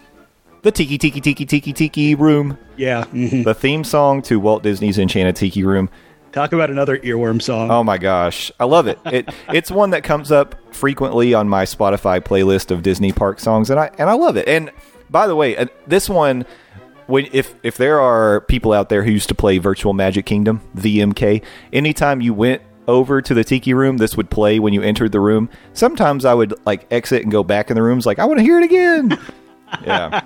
the 0.62 0.72
Tiki 0.72 0.96
Tiki 0.96 1.20
Tiki 1.20 1.44
Tiki 1.44 1.74
Tiki 1.74 2.14
Room, 2.14 2.56
yeah. 2.78 3.04
mhm. 3.12 3.44
the 3.44 3.52
theme 3.52 3.84
song 3.84 4.22
to 4.22 4.40
Walt 4.40 4.62
Disney's 4.62 4.98
Enchanted 4.98 5.37
Tiki 5.37 5.62
Room. 5.62 5.90
Talk 6.32 6.54
about 6.54 6.70
another 6.70 6.96
earworm 7.00 7.40
song. 7.40 7.70
Oh 7.70 7.84
my 7.84 7.98
gosh, 7.98 8.50
I 8.58 8.64
love 8.64 8.87
it. 8.87 8.98
It 9.04 9.28
it's 9.52 9.70
one 9.70 9.90
that 9.90 10.04
comes 10.04 10.32
up 10.32 10.54
frequently 10.74 11.34
on 11.34 11.46
my 11.46 11.66
Spotify 11.66 12.18
playlist 12.18 12.70
of 12.70 12.82
Disney 12.82 13.12
park 13.12 13.40
songs, 13.40 13.68
and 13.68 13.78
I 13.78 13.90
and 13.98 14.08
I 14.08 14.14
love 14.14 14.38
it. 14.38 14.48
And 14.48 14.72
by 15.10 15.26
the 15.26 15.37
way, 15.37 15.54
uh, 15.54 15.66
this 15.87 16.08
one, 16.08 16.46
when 17.08 17.28
if 17.32 17.54
if 17.62 17.76
there 17.76 18.00
are 18.00 18.40
people 18.40 18.72
out 18.72 18.88
there 18.88 19.04
who 19.04 19.10
used 19.10 19.28
to 19.28 19.34
play 19.34 19.58
Virtual 19.58 19.92
Magic 19.92 20.24
Kingdom 20.24 20.62
VMK, 20.74 21.42
anytime 21.74 22.22
you 22.22 22.32
went 22.32 22.62
over 22.87 23.23
to 23.23 23.35
the 23.35 23.44
tiki 23.44 23.75
room, 23.75 23.97
this 23.97 24.16
would 24.16 24.31
play 24.31 24.59
when 24.59 24.73
you 24.73 24.83
entered 24.83 25.12
the 25.12 25.20
room. 25.20 25.49
Sometimes 25.73 26.25
I 26.25 26.35
would 26.35 26.55
like 26.66 26.87
exit 26.90 27.23
and 27.23 27.33
go 27.33 27.42
back 27.42 27.70
in 27.70 27.75
the 27.75 27.83
rooms, 27.83 28.07
like 28.07 28.18
I 28.18 28.25
want 28.25 28.38
to 28.38 28.44
hear 28.44 28.59
it 28.59 28.64
again. 28.64 29.18
yeah, 29.85 30.23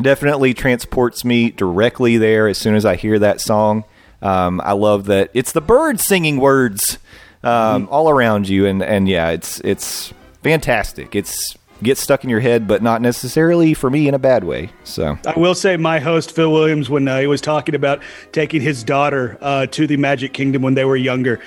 definitely 0.00 0.54
transports 0.54 1.24
me 1.24 1.50
directly 1.50 2.16
there 2.16 2.48
as 2.48 2.58
soon 2.58 2.74
as 2.74 2.84
I 2.84 2.96
hear 2.96 3.18
that 3.18 3.40
song. 3.40 3.84
Um, 4.22 4.60
I 4.64 4.72
love 4.72 5.06
that 5.06 5.30
it's 5.34 5.52
the 5.52 5.60
birds 5.60 6.04
singing 6.04 6.38
words 6.38 6.98
um, 7.42 7.88
all 7.90 8.08
around 8.08 8.48
you, 8.48 8.66
and 8.66 8.82
and 8.82 9.08
yeah, 9.08 9.30
it's 9.30 9.60
it's 9.60 10.12
fantastic. 10.42 11.14
It's 11.14 11.56
gets 11.82 12.00
stuck 12.00 12.24
in 12.24 12.30
your 12.30 12.40
head, 12.40 12.66
but 12.66 12.82
not 12.82 13.00
necessarily 13.02 13.74
for 13.74 13.90
me 13.90 14.08
in 14.08 14.14
a 14.14 14.18
bad 14.18 14.44
way. 14.44 14.70
So 14.84 15.18
I 15.26 15.38
will 15.38 15.54
say, 15.54 15.76
my 15.76 15.98
host 15.98 16.32
Phil 16.32 16.52
Williams, 16.52 16.90
when 16.90 17.06
uh, 17.06 17.20
he 17.20 17.26
was 17.26 17.40
talking 17.40 17.74
about 17.74 18.02
taking 18.32 18.60
his 18.60 18.82
daughter 18.82 19.38
uh, 19.40 19.66
to 19.66 19.86
the 19.86 19.96
Magic 19.96 20.32
Kingdom 20.32 20.62
when 20.62 20.74
they 20.74 20.84
were 20.84 20.96
younger, 20.96 21.40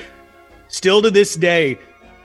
still 0.68 1.02
to 1.02 1.12
this 1.12 1.36
day, 1.36 1.78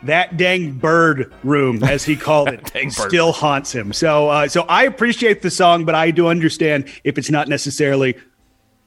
that 0.03 0.37
dang 0.37 0.73
bird 0.73 1.33
room, 1.43 1.83
as 1.83 2.05
he 2.05 2.17
called 2.17 2.49
it, 2.75 2.93
still 2.93 3.33
haunts 3.33 3.73
him. 3.73 3.93
So, 3.93 4.29
uh, 4.29 4.49
so 4.49 4.63
I 4.63 4.85
appreciate 4.85 5.43
the 5.43 5.51
song, 5.51 5.85
but 5.85 5.95
I 5.95 6.11
do 6.11 6.29
understand 6.29 6.89
if 7.05 7.19
it's 7.19 7.31
not 7.31 7.49
necessarily 7.49 8.17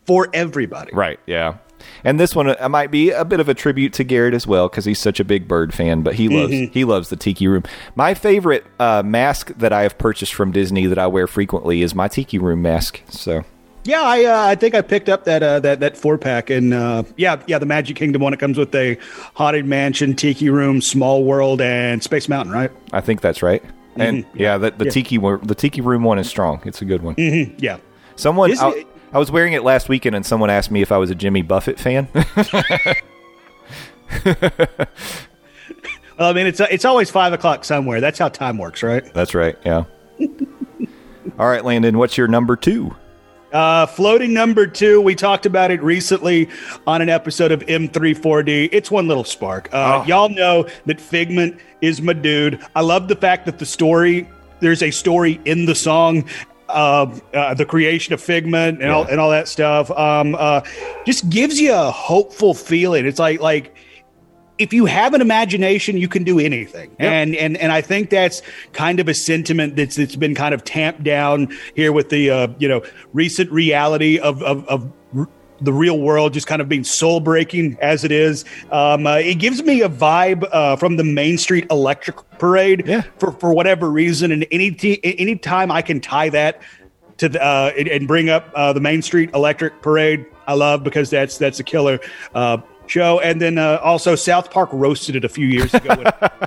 for 0.06 0.30
everybody. 0.34 0.92
right, 0.94 1.20
yeah. 1.28 1.58
And 2.04 2.20
this 2.20 2.36
one 2.36 2.50
uh, 2.50 2.70
might 2.70 2.92
be 2.92 3.12
a 3.12 3.26
bit 3.26 3.40
of 3.40 3.50
a 3.50 3.54
tribute 3.54 3.94
to 3.94 4.04
Garrett 4.04 4.34
as 4.34 4.46
well 4.48 4.68
because 4.70 4.86
he's 4.86 5.00
such 5.00 5.20
a 5.20 5.24
big 5.24 5.48
bird 5.48 5.74
fan. 5.74 6.02
But 6.02 6.16
he 6.16 6.28
loves 6.30 6.54
he 6.74 6.86
loves 6.86 7.10
the 7.10 7.16
Tiki 7.16 7.48
Room. 7.48 7.64
My 7.96 8.14
favorite 8.14 8.66
uh, 8.80 9.04
mask 9.04 9.54
that 9.58 9.74
I 9.74 9.84
have 9.84 9.98
purchased 9.98 10.34
from 10.34 10.52
Disney 10.52 10.86
that 10.88 10.98
I 10.98 11.08
wear 11.08 11.28
frequently 11.28 11.82
is 11.82 11.96
my 11.96 12.08
Tiki 12.08 12.38
Room 12.38 12.62
mask. 12.62 13.02
So 13.10 13.44
Yeah, 13.84 14.02
I 14.02 14.26
uh, 14.26 14.48
I 14.48 14.56
think 14.56 14.76
I 14.76 14.82
picked 14.82 15.10
up 15.10 15.26
that 15.26 15.44
uh, 15.44 15.60
that 15.62 15.80
that 15.80 15.98
four 15.98 16.18
pack, 16.18 16.50
and 16.50 16.74
uh, 16.74 17.04
yeah, 17.18 17.42
yeah, 17.48 17.60
the 17.60 17.66
Magic 17.66 17.96
Kingdom 17.96 18.22
one. 18.22 18.34
It 18.34 18.40
comes 18.40 18.58
with 18.58 18.74
a 18.76 18.98
haunted 19.36 19.66
mansion, 19.66 20.16
tiki 20.16 20.50
room, 20.50 20.82
small 20.82 21.24
world, 21.24 21.62
and 21.62 22.04
Space 22.04 22.30
Mountain, 22.30 22.54
right? 22.54 22.72
I 22.94 23.02
think 23.02 23.22
that's 23.22 23.42
right. 23.42 23.64
And 23.96 24.26
yeah, 24.34 24.58
the, 24.58 24.72
the 24.72 24.90
Tiki 24.90 25.18
the 25.18 25.56
Tiki 25.56 25.82
Room 25.82 26.04
one 26.04 26.20
is 26.20 26.30
strong. 26.30 26.62
It's 26.66 26.82
a 26.82 26.86
good 26.86 27.02
one. 27.02 27.16
Yeah. 27.58 27.78
Someone 28.16 28.52
Is 28.52 28.62
I, 29.12 29.20
was 29.20 29.32
wearing 29.32 29.54
it 29.54 29.64
last 29.64 29.90
weekend, 29.90 30.16
and 30.16 30.26
someone 30.26 30.50
asked 30.50 30.72
me 30.72 30.82
if 30.82 30.92
I 30.92 30.98
was 30.98 31.10
a 31.10 31.16
Jimmy 31.16 31.42
Buffett 31.42 31.80
fan. 31.80 32.08
Well, 36.20 36.30
I 36.30 36.34
mean, 36.34 36.48
it's 36.48 36.60
it's 36.60 36.84
always 36.84 37.10
five 37.10 37.32
o'clock 37.32 37.64
somewhere. 37.64 38.02
That's 38.02 38.20
how 38.20 38.28
time 38.28 38.58
works, 38.58 38.84
right? 38.84 39.06
that's 39.14 39.34
right. 39.34 39.58
Yeah. 39.66 39.86
All 41.40 41.48
right, 41.48 41.64
Landon. 41.64 41.98
What's 41.98 42.18
your 42.18 42.28
number 42.28 42.58
two? 42.58 42.94
Uh, 43.54 43.86
floating 43.86 44.34
number 44.34 44.68
two, 44.68 45.02
we 45.02 45.16
talked 45.16 45.46
about 45.46 45.72
it 45.72 45.82
recently 45.82 46.50
on 46.86 47.02
an 47.02 47.10
episode 47.10 47.52
of 47.52 47.62
M34D. 47.62 48.70
It's 48.72 48.92
one 48.92 49.08
little 49.08 49.24
spark. 49.24 49.70
Uh, 49.72 50.04
Y'all 50.06 50.30
know 50.30 50.68
that 50.86 51.00
Figment 51.02 51.60
is 51.82 52.02
my 52.02 52.14
dude. 52.14 52.62
I 52.76 52.82
love 52.82 53.08
the 53.08 53.16
fact 53.16 53.46
that 53.48 53.58
the 53.58 53.66
story, 53.66 54.30
there's 54.60 54.84
a 54.84 54.92
story 54.92 55.40
in 55.46 55.66
the 55.66 55.74
song. 55.74 56.26
Uh, 56.70 57.20
uh, 57.34 57.54
the 57.56 57.66
creation 57.66 58.14
of 58.14 58.22
Figment 58.22 58.82
and 58.82 58.92
all 58.92 59.04
and 59.04 59.20
all 59.20 59.32
that 59.32 59.48
stuff, 59.48 59.90
um, 59.92 60.36
uh, 60.36 60.62
just 61.06 61.30
gives 61.30 61.60
you 61.60 61.74
a 61.74 61.92
hopeful 61.92 62.54
feeling. 62.54 63.06
It's 63.06 63.20
like 63.20 63.42
like 63.42 63.76
if 64.60 64.74
you 64.74 64.86
have 64.86 65.14
an 65.14 65.22
imagination, 65.22 65.98
you 65.98 66.08
can 66.08 66.24
do 66.24 66.38
anything. 66.38 66.96
And 67.00 67.36
and 67.36 67.58
and 67.58 67.72
I 67.72 67.82
think 67.82 68.10
that's 68.10 68.42
kind 68.74 69.00
of 69.00 69.08
a 69.08 69.14
sentiment 69.14 69.78
that's 69.78 69.96
that's 69.96 70.18
been 70.18 70.36
kind 70.36 70.54
of 70.54 70.64
tamped 70.64 71.04
down 71.04 71.58
here 71.76 71.92
with 71.92 72.10
the 72.10 72.30
uh, 72.30 72.48
you 72.60 72.68
know 72.68 72.84
recent 73.14 73.52
reality 73.52 74.20
of 74.20 74.44
of, 74.44 74.68
of 74.68 74.92
the 75.62 75.74
real 75.74 76.00
world 76.00 76.34
just 76.34 76.48
kind 76.48 76.62
of 76.62 76.70
being 76.70 76.84
soul 76.84 77.20
breaking 77.20 77.78
as 77.82 78.04
it 78.04 78.12
is. 78.12 78.46
Um, 78.72 79.06
uh, 79.08 79.16
it 79.18 79.36
gives 79.36 79.64
me 79.64 79.82
a 79.82 79.90
vibe 79.90 80.48
uh, 80.52 80.76
from 80.76 80.98
the 80.98 81.04
Main 81.04 81.38
Street 81.38 81.68
Electric 81.70 82.18
Parade 82.40 82.84
Yeah. 82.88 83.02
for, 83.18 83.32
for 83.34 83.54
whatever 83.54 83.90
reason. 83.90 84.32
And 84.32 84.46
any 84.52 84.72
t- 84.72 85.00
any 85.04 85.36
time 85.36 85.72
I 85.72 85.82
can 85.82 86.00
tie 86.00 86.30
that 86.30 86.62
to 87.18 87.30
the, 87.30 87.44
uh, 87.44 87.72
and, 87.78 87.88
and 87.88 88.08
bring 88.08 88.30
up 88.30 88.50
uh, 88.56 88.72
the 88.74 88.80
Main 88.80 89.02
Street 89.02 89.30
Electric 89.34 89.82
Parade, 89.82 90.26
I 90.48 90.54
love 90.54 90.84
because 90.84 91.10
that's 91.10 91.38
that's 91.38 91.60
a 91.60 91.64
killer 91.64 92.00
uh, 92.34 92.58
show. 92.88 93.20
And 93.20 93.42
then 93.42 93.58
uh, 93.58 93.80
also 93.84 94.16
South 94.16 94.50
Park 94.52 94.70
roasted 94.72 95.16
it 95.16 95.24
a 95.26 95.30
few 95.30 95.46
years 95.48 95.74
ago 95.74 95.94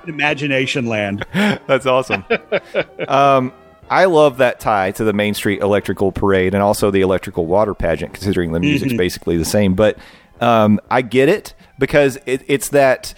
in 0.03 0.09
Imagination 0.09 0.87
Land. 0.87 1.25
That's 1.33 1.87
awesome. 1.87 2.25
um, 3.09 3.53
I 3.92 4.07
love 4.07 4.38
that 4.38 4.59
tie 4.59 4.90
to 4.92 5.05
the 5.05 5.12
Main 5.12 5.35
Street 5.35 5.61
Electrical 5.61 6.12
Parade 6.12 6.55
and 6.55 6.62
also 6.62 6.90
the 6.90 7.02
Electrical 7.02 7.44
Water 7.44 7.74
Pageant, 7.74 8.14
considering 8.14 8.52
the 8.52 8.61
music's 8.61 8.94
basically 8.94 9.37
the 9.37 9.44
same. 9.44 9.74
But 9.74 9.98
um, 10.40 10.81
I 10.90 11.02
get 11.02 11.28
it 11.28 11.52
because 11.78 12.18
it, 12.24 12.42
it's 12.46 12.70
that 12.70 13.12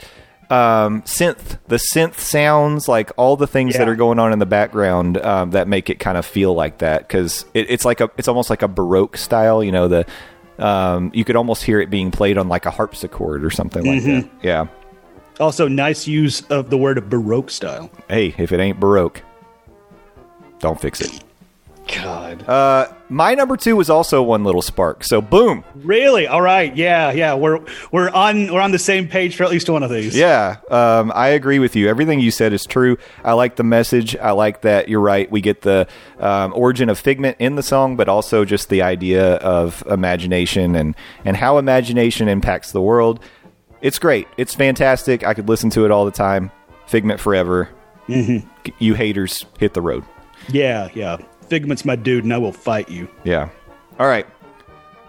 um, 0.51 1.03
synth, 1.03 1.59
the 1.69 1.77
synth 1.77 2.17
sounds, 2.17 2.89
like 2.89 3.13
all 3.17 3.37
the 3.37 3.47
things 3.47 3.77
that 3.77 3.89
are 3.89 3.95
going 3.95 4.19
on 4.19 4.33
in 4.33 4.41
the 4.41 4.47
background 4.47 5.17
um, 5.19 5.53
that 5.53 5.69
make 5.69 5.91
it 5.91 6.01
kind 6.01 6.19
of 6.19 6.27
feel 6.27 6.55
like 6.55 6.79
that. 6.79 7.07
Because 7.07 7.47
it, 7.55 7.71
it's 7.71 7.85
like 7.85 8.01
a, 8.01 8.11
it's 8.19 8.27
almost 8.27 8.51
like 8.51 8.63
a 8.63 8.69
Baroque 8.69 9.17
style. 9.17 9.63
You 9.63 9.71
know, 9.71 9.87
the 9.87 10.07
um, 10.59 11.13
you 11.15 11.25
could 11.25 11.37
almost 11.37 11.63
hear 11.63 11.81
it 11.81 11.89
being 11.89 12.11
played 12.11 12.37
on 12.37 12.49
like 12.49 12.67
a 12.67 12.73
harpsichord 12.73 13.45
or 13.45 13.51
something 13.51 13.85
like 13.85 14.03
that. 14.03 14.29
Yeah. 14.43 14.67
Also, 15.39 15.69
nice 15.69 16.09
use 16.09 16.43
of 16.43 16.71
the 16.71 16.77
word 16.77 17.09
Baroque 17.09 17.51
style. 17.51 17.93
Hey, 18.09 18.35
if 18.39 18.51
it 18.51 18.59
ain't 18.59 18.81
Baroque, 18.81 19.23
don't 20.65 20.81
fix 20.81 21.01
it. 21.03 21.23
God. 22.03 22.49
Uh, 22.49 22.91
my 23.11 23.35
number 23.35 23.59
two 23.59 23.77
was 23.77 23.91
also 23.91 24.23
one 24.23 24.43
little 24.43 24.63
spark. 24.63 25.05
So 25.05 25.21
boom, 25.21 25.63
Really? 25.75 26.27
All 26.27 26.41
right. 26.41 26.75
Yeah, 26.75 27.13
yeah. 27.13 27.35
We're 27.35 27.61
we're 27.93 28.09
on 28.09 28.51
we're 28.51 28.63
on 28.63 28.73
the 28.73 28.79
same 28.79 29.07
page 29.07 29.37
for 29.37 29.45
at 29.45 29.51
least 29.51 29.69
one 29.69 29.83
of 29.83 29.91
these. 29.91 30.17
yeah. 30.17 30.57
Um, 30.71 31.13
I 31.15 31.29
agree 31.29 31.59
with 31.59 31.77
you. 31.77 31.87
Everything 31.91 32.21
you 32.21 32.31
said 32.31 32.55
is 32.55 32.65
true. 32.65 32.97
I 33.23 33.35
like 33.35 33.57
the 33.57 33.65
message. 33.65 34.17
I 34.17 34.31
like 34.31 34.63
that 34.63 34.89
you're 34.89 35.03
right. 35.03 35.31
We 35.31 35.43
get 35.43 35.61
the 35.61 35.87
um, 36.19 36.55
origin 36.57 36.89
of 36.89 36.99
Figment 36.99 37.37
in 37.39 37.57
the 37.57 37.63
song, 37.63 37.97
but 37.97 38.09
also 38.09 38.47
just 38.47 38.71
the 38.71 38.81
idea 38.81 39.35
of 39.35 39.85
imagination 39.87 40.75
and 40.77 40.97
and 41.27 41.37
how 41.37 41.59
imagination 41.59 42.29
impacts 42.29 42.73
the 42.73 42.81
world. 42.81 43.21
It's 43.83 43.99
great. 43.99 44.27
It's 44.39 44.55
fantastic. 44.55 45.23
I 45.23 45.35
could 45.35 45.51
listen 45.51 45.69
to 45.71 45.85
it 45.85 45.91
all 45.91 46.07
the 46.07 46.11
time. 46.11 46.51
Figment 46.87 47.21
forever. 47.21 47.69
Mm-hmm. 48.09 48.49
You 48.79 48.95
haters, 48.95 49.45
hit 49.59 49.75
the 49.75 49.83
road. 49.83 50.05
Yeah, 50.49 50.89
yeah. 50.95 51.19
Figment's 51.49 51.85
my 51.85 51.97
dude, 51.97 52.25
and 52.25 52.33
I 52.33 52.39
will 52.39 52.53
fight 52.53 52.89
you. 52.89 53.09
Yeah. 53.25 53.51
All 53.99 54.07
right. 54.07 54.27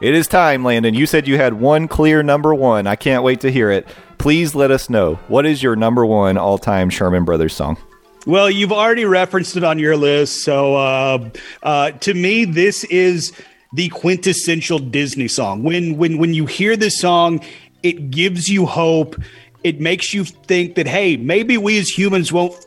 It 0.02 0.14
is 0.14 0.28
time, 0.28 0.64
Landon. 0.64 0.94
You 0.94 1.06
said 1.06 1.28
you 1.28 1.38
had 1.38 1.54
one 1.54 1.88
clear 1.88 2.22
number 2.22 2.54
one. 2.54 2.86
I 2.86 2.96
can't 2.96 3.24
wait 3.24 3.40
to 3.42 3.52
hear 3.52 3.72
it. 3.72 3.88
Please 4.18 4.54
let 4.54 4.70
us 4.70 4.90
know. 4.90 5.16
What 5.28 5.46
is 5.46 5.64
your 5.64 5.76
number 5.76 6.06
one 6.06 6.38
all 6.38 6.58
time 6.58 6.90
Sherman 6.90 7.24
Brothers 7.24 7.54
song? 7.54 7.78
Well, 8.26 8.50
you've 8.50 8.72
already 8.72 9.06
referenced 9.06 9.56
it 9.56 9.64
on 9.64 9.80
your 9.80 9.96
list, 9.96 10.44
so 10.44 10.76
uh, 10.76 11.30
uh, 11.64 11.92
to 11.92 12.14
me, 12.14 12.44
this 12.46 12.84
is 12.86 13.32
the 13.72 13.90
quintessential 13.90 14.80
Disney 14.80 15.28
song. 15.28 15.64
When 15.64 15.98
when 15.98 16.18
when 16.18 16.34
you 16.34 16.46
hear 16.46 16.76
this 16.76 17.00
song, 17.00 17.42
it 17.84 18.10
gives 18.10 18.50
you 18.50 18.66
hope. 18.66 19.16
It 19.64 19.80
makes 19.80 20.14
you 20.14 20.26
think 20.26 20.76
that 20.76 20.88
hey, 20.88 21.18
maybe 21.18 21.58
we 21.58 21.78
as 21.78 21.90
humans 21.90 22.34
won't 22.34 22.65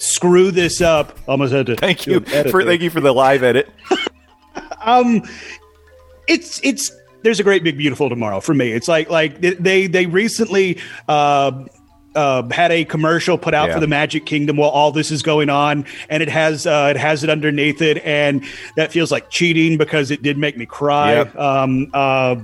screw 0.00 0.50
this 0.50 0.80
up. 0.80 1.16
Almost 1.28 1.52
had 1.52 1.66
to 1.66 1.76
Thank 1.76 2.06
you 2.06 2.20
for 2.20 2.64
thank 2.64 2.82
you 2.82 2.90
for 2.90 3.00
the 3.00 3.12
live 3.12 3.42
edit. 3.42 3.70
Um, 4.82 5.22
it's 6.26 6.58
it's 6.64 6.90
there's 7.22 7.38
a 7.38 7.42
great 7.42 7.62
big 7.62 7.76
beautiful 7.76 8.08
tomorrow 8.08 8.40
for 8.40 8.54
me. 8.54 8.72
It's 8.72 8.88
like 8.88 9.10
like 9.10 9.40
they 9.40 9.86
they 9.86 10.06
recently 10.06 10.78
uh 11.06 11.66
uh, 12.14 12.48
had 12.50 12.72
a 12.72 12.84
commercial 12.84 13.38
put 13.38 13.54
out 13.54 13.68
Yeah. 13.68 13.74
for 13.74 13.80
the 13.80 13.86
Magic 13.86 14.26
Kingdom 14.26 14.56
while 14.56 14.70
all 14.70 14.90
this 14.90 15.10
is 15.10 15.22
going 15.22 15.48
on, 15.50 15.84
and 16.08 16.22
it 16.22 16.28
has 16.30 16.66
uh, 16.66 16.88
it 16.90 16.96
has 16.98 17.22
it 17.22 17.30
underneath 17.30 17.82
it, 17.82 17.98
and 18.04 18.42
that 18.76 18.90
feels 18.90 19.12
like 19.12 19.30
cheating 19.30 19.76
because 19.78 20.10
it 20.10 20.22
did 20.22 20.36
make 20.38 20.56
me 20.56 20.66
cry. 20.66 21.12
Yep. 21.12 21.36
Um, 21.36 21.90
uh, 21.92 22.36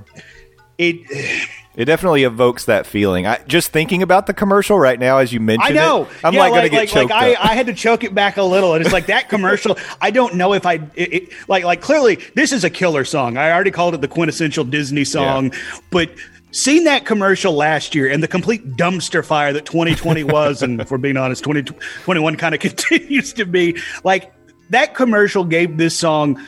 it 0.77 1.49
It 1.77 1.85
definitely 1.85 2.23
evokes 2.23 2.65
that 2.65 2.87
feeling. 2.87 3.27
I 3.27 3.37
just 3.47 3.71
thinking 3.71 4.01
about 4.01 4.25
the 4.25 4.33
commercial 4.33 4.79
right 4.79 4.99
now 4.99 5.19
as 5.19 5.31
you 5.31 5.39
mentioned 5.39 5.77
I 5.77 5.81
know. 5.81 6.05
it. 6.05 6.09
I'm 6.23 6.33
yeah, 6.33 6.39
like, 6.39 6.49
gonna 6.49 6.61
like, 6.63 6.71
get 6.71 6.77
like, 6.79 6.89
choked 6.89 7.11
like 7.11 7.39
I. 7.39 7.51
I 7.51 7.55
had 7.55 7.67
to 7.67 7.73
choke 7.75 8.03
it 8.03 8.15
back 8.15 8.37
a 8.37 8.43
little, 8.43 8.73
and 8.73 8.83
it's 8.83 8.91
like 8.91 9.05
that 9.05 9.29
commercial. 9.29 9.77
I 10.01 10.09
don't 10.09 10.33
know 10.33 10.53
if 10.53 10.65
I 10.65 10.73
it, 10.95 11.13
it, 11.13 11.33
like 11.47 11.63
like 11.63 11.81
clearly 11.81 12.15
this 12.33 12.51
is 12.51 12.63
a 12.63 12.71
killer 12.71 13.05
song. 13.05 13.37
I 13.37 13.51
already 13.51 13.69
called 13.69 13.93
it 13.93 14.01
the 14.01 14.07
quintessential 14.07 14.63
Disney 14.63 15.05
song, 15.05 15.53
but 15.91 16.09
seeing 16.49 16.85
that 16.85 17.05
commercial 17.05 17.53
last 17.53 17.93
year 17.93 18.09
and 18.09 18.23
the 18.23 18.27
complete 18.27 18.75
dumpster 18.75 19.23
fire 19.23 19.53
that 19.53 19.65
2020 19.67 20.23
was, 20.25 20.63
and 20.63 20.81
if 20.81 20.89
we're 20.89 20.97
being 20.97 21.15
honest, 21.15 21.43
2021 21.43 22.37
kind 22.37 22.55
of 22.55 22.61
continues 22.61 23.33
to 23.33 23.45
be 23.45 23.77
like 24.03 24.33
that 24.71 24.95
commercial 24.95 25.43
gave 25.43 25.77
this 25.77 25.97
song 25.97 26.43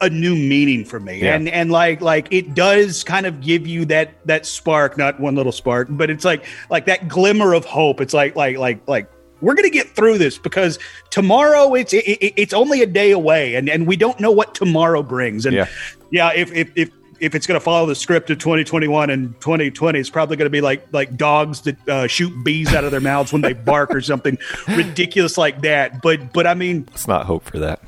a 0.00 0.08
new 0.10 0.34
meaning 0.36 0.84
for 0.84 1.00
me 1.00 1.20
Yeah. 1.22 1.34
and 1.34 1.48
and 1.48 1.70
like 1.72 2.00
like 2.00 2.28
it 2.30 2.54
does 2.54 3.02
kind 3.04 3.26
of 3.26 3.40
give 3.40 3.66
you 3.66 3.84
that 3.86 4.10
that 4.26 4.46
spark 4.46 4.96
not 4.96 5.18
one 5.18 5.34
little 5.34 5.52
spark 5.52 5.88
but 5.90 6.08
it's 6.10 6.24
like 6.24 6.44
like 6.70 6.86
that 6.86 7.08
glimmer 7.08 7.52
of 7.54 7.64
hope 7.64 8.00
it's 8.00 8.14
like 8.14 8.36
like 8.36 8.58
like 8.58 8.80
like 8.86 9.10
we're 9.40 9.54
gonna 9.54 9.70
get 9.70 9.88
through 9.96 10.18
this 10.18 10.38
because 10.38 10.78
tomorrow 11.10 11.74
it's 11.74 11.92
it, 11.92 12.04
it- 12.06 12.34
it's 12.36 12.52
only 12.52 12.82
a 12.82 12.86
day 12.86 13.10
away 13.10 13.54
and 13.56 13.68
and 13.68 13.86
we 13.86 13.96
don't 13.96 14.18
know 14.20 14.30
what 14.30 14.54
tomorrow 14.54 15.02
brings 15.02 15.46
and 15.46 15.54
Yeah. 15.56 15.66
yeah, 16.10 16.32
if 16.34 16.52
if 16.52 16.70
if 16.76 16.90
if 17.20 17.34
it's 17.34 17.48
going 17.48 17.58
to 17.58 17.64
follow 17.64 17.84
the 17.84 17.96
script 17.96 18.30
of 18.30 18.38
2021 18.38 19.10
and 19.10 19.34
2020, 19.40 19.98
it's 19.98 20.08
probably 20.08 20.36
going 20.36 20.46
to 20.46 20.50
be 20.50 20.60
like 20.60 20.86
like 20.92 21.16
dogs 21.16 21.62
that 21.62 21.88
uh, 21.88 22.06
shoot 22.06 22.32
bees 22.44 22.72
out 22.72 22.84
of 22.84 22.92
their 22.92 23.00
mouths 23.00 23.32
when 23.32 23.42
they 23.42 23.52
bark 23.72 23.92
or 23.92 24.00
something 24.00 24.38
ridiculous 24.68 25.36
like 25.36 25.62
that. 25.62 26.00
But 26.00 26.32
but 26.32 26.46
I 26.46 26.54
mean, 26.54 26.86
Let's 26.92 27.08
not 27.08 27.26
hope 27.26 27.42
for 27.42 27.58
that. 27.58 27.80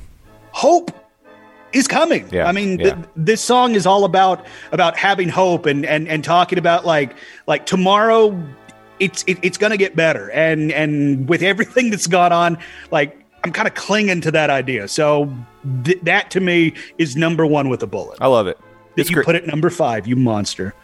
hope 0.50 0.90
is 1.72 1.88
coming. 1.88 2.28
Yeah, 2.30 2.46
I 2.46 2.52
mean, 2.52 2.78
yeah. 2.78 2.94
th- 2.94 3.06
this 3.16 3.40
song 3.40 3.74
is 3.74 3.86
all 3.86 4.04
about 4.04 4.46
about 4.72 4.96
having 4.96 5.28
hope 5.28 5.66
and 5.66 5.84
and 5.86 6.08
and 6.08 6.24
talking 6.24 6.58
about 6.58 6.84
like 6.84 7.14
like 7.46 7.66
tomorrow. 7.66 8.38
It's 8.98 9.24
it, 9.26 9.38
it's 9.40 9.56
going 9.56 9.70
to 9.70 9.78
get 9.78 9.96
better, 9.96 10.30
and 10.30 10.70
and 10.72 11.26
with 11.26 11.42
everything 11.42 11.88
that's 11.88 12.06
gone 12.06 12.32
on, 12.32 12.58
like 12.90 13.16
I'm 13.44 13.52
kind 13.52 13.66
of 13.66 13.74
clinging 13.74 14.20
to 14.22 14.30
that 14.32 14.50
idea. 14.50 14.88
So 14.88 15.34
th- 15.84 16.00
that 16.02 16.30
to 16.32 16.40
me 16.40 16.74
is 16.98 17.16
number 17.16 17.46
one 17.46 17.68
with 17.68 17.82
a 17.82 17.86
bullet. 17.86 18.18
I 18.20 18.26
love 18.26 18.46
it. 18.46 18.58
That 18.96 19.08
you 19.08 19.14
great. 19.14 19.26
put 19.26 19.36
it 19.36 19.46
number 19.46 19.70
five, 19.70 20.06
you 20.06 20.16
monster. 20.16 20.74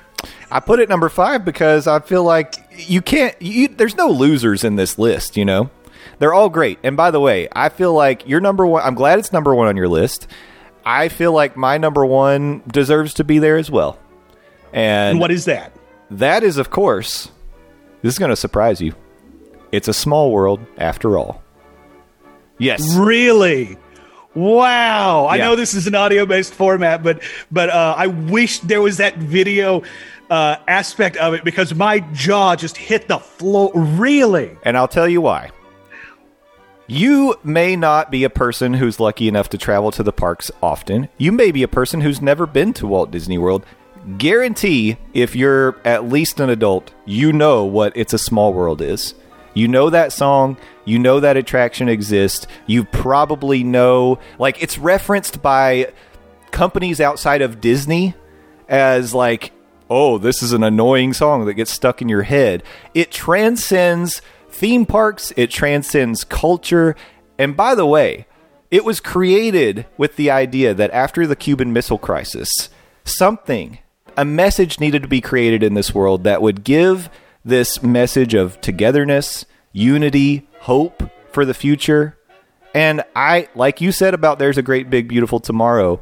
I 0.50 0.60
put 0.60 0.80
it 0.80 0.88
number 0.88 1.08
five 1.08 1.44
because 1.44 1.86
I 1.86 2.00
feel 2.00 2.24
like 2.24 2.56
you 2.70 3.02
can't. 3.02 3.40
You, 3.40 3.68
there's 3.68 3.96
no 3.96 4.08
losers 4.08 4.64
in 4.64 4.76
this 4.76 4.98
list. 4.98 5.36
You 5.36 5.44
know, 5.44 5.70
they're 6.18 6.32
all 6.32 6.48
great. 6.48 6.78
And 6.82 6.96
by 6.96 7.10
the 7.10 7.20
way, 7.20 7.48
I 7.52 7.68
feel 7.68 7.92
like 7.92 8.26
your 8.26 8.40
number 8.40 8.66
one. 8.66 8.82
I'm 8.82 8.94
glad 8.94 9.18
it's 9.18 9.32
number 9.32 9.54
one 9.54 9.68
on 9.68 9.76
your 9.76 9.88
list. 9.88 10.26
I 10.86 11.08
feel 11.08 11.32
like 11.32 11.56
my 11.56 11.78
number 11.78 12.06
one 12.06 12.62
deserves 12.68 13.14
to 13.14 13.24
be 13.24 13.40
there 13.40 13.56
as 13.56 13.70
well. 13.70 13.98
And, 14.72 15.10
And 15.10 15.20
what 15.20 15.30
is 15.32 15.44
that? 15.46 15.72
that 16.12 16.44
is, 16.44 16.58
of 16.58 16.70
course, 16.70 17.30
this 18.02 18.14
is 18.14 18.18
going 18.18 18.30
to 18.30 18.36
surprise 18.36 18.80
you. 18.80 18.94
It's 19.72 19.88
a 19.88 19.92
small 19.92 20.30
world 20.30 20.60
after 20.78 21.18
all. 21.18 21.42
Yes. 22.58 22.94
Really? 22.96 23.76
Wow. 24.34 25.26
I 25.26 25.38
know 25.38 25.56
this 25.56 25.74
is 25.74 25.86
an 25.86 25.94
audio 25.94 26.24
based 26.24 26.54
format, 26.54 27.02
but 27.02 27.22
but 27.50 27.68
uh, 27.70 27.94
I 27.96 28.06
wish 28.06 28.60
there 28.60 28.80
was 28.80 28.98
that 28.98 29.16
video 29.16 29.82
uh, 30.30 30.56
aspect 30.68 31.16
of 31.16 31.34
it 31.34 31.42
because 31.42 31.74
my 31.74 32.00
jaw 32.12 32.54
just 32.54 32.76
hit 32.76 33.08
the 33.08 33.18
floor. 33.18 33.72
Really? 33.74 34.56
And 34.62 34.76
I'll 34.76 34.88
tell 34.88 35.08
you 35.08 35.20
why. 35.20 35.50
You 36.88 37.34
may 37.42 37.74
not 37.74 38.12
be 38.12 38.22
a 38.22 38.30
person 38.30 38.74
who's 38.74 39.00
lucky 39.00 39.26
enough 39.26 39.48
to 39.50 39.58
travel 39.58 39.90
to 39.90 40.04
the 40.04 40.12
parks 40.12 40.52
often. 40.62 41.08
You 41.18 41.32
may 41.32 41.50
be 41.50 41.64
a 41.64 41.68
person 41.68 42.00
who's 42.00 42.22
never 42.22 42.46
been 42.46 42.72
to 42.74 42.86
Walt 42.86 43.10
Disney 43.10 43.38
World. 43.38 43.66
Guarantee 44.18 44.96
if 45.12 45.34
you're 45.34 45.80
at 45.84 46.08
least 46.08 46.38
an 46.38 46.48
adult, 46.48 46.92
you 47.04 47.32
know 47.32 47.64
what 47.64 47.96
It's 47.96 48.12
a 48.12 48.18
Small 48.18 48.52
World 48.52 48.80
is. 48.80 49.14
You 49.52 49.66
know 49.66 49.90
that 49.90 50.12
song, 50.12 50.58
you 50.84 51.00
know 51.00 51.18
that 51.18 51.36
attraction 51.36 51.88
exists. 51.88 52.46
You 52.66 52.84
probably 52.84 53.64
know 53.64 54.20
like 54.38 54.62
it's 54.62 54.78
referenced 54.78 55.42
by 55.42 55.92
companies 56.52 57.00
outside 57.00 57.42
of 57.42 57.60
Disney 57.60 58.14
as 58.68 59.12
like, 59.12 59.50
oh, 59.90 60.18
this 60.18 60.40
is 60.40 60.52
an 60.52 60.62
annoying 60.62 61.12
song 61.12 61.46
that 61.46 61.54
gets 61.54 61.72
stuck 61.72 62.00
in 62.00 62.08
your 62.08 62.22
head. 62.22 62.62
It 62.94 63.10
transcends 63.10 64.22
theme 64.56 64.86
parks, 64.86 65.32
it 65.36 65.50
transcends 65.50 66.24
culture. 66.24 66.96
And 67.38 67.56
by 67.56 67.74
the 67.74 67.86
way, 67.86 68.26
it 68.70 68.84
was 68.84 69.00
created 69.00 69.86
with 69.96 70.16
the 70.16 70.30
idea 70.30 70.74
that 70.74 70.90
after 70.90 71.26
the 71.26 71.36
Cuban 71.36 71.72
Missile 71.72 71.98
Crisis, 71.98 72.70
something, 73.04 73.78
a 74.16 74.24
message 74.24 74.80
needed 74.80 75.02
to 75.02 75.08
be 75.08 75.20
created 75.20 75.62
in 75.62 75.74
this 75.74 75.94
world 75.94 76.24
that 76.24 76.42
would 76.42 76.64
give 76.64 77.10
this 77.44 77.82
message 77.82 78.34
of 78.34 78.60
togetherness, 78.60 79.44
unity, 79.72 80.48
hope 80.60 81.02
for 81.30 81.44
the 81.44 81.54
future. 81.54 82.18
And 82.74 83.04
I, 83.14 83.48
like 83.54 83.80
you 83.80 83.92
said 83.92 84.14
about 84.14 84.38
There's 84.38 84.58
a 84.58 84.62
Great 84.62 84.90
Big 84.90 85.06
Beautiful 85.06 85.38
Tomorrow, 85.38 86.00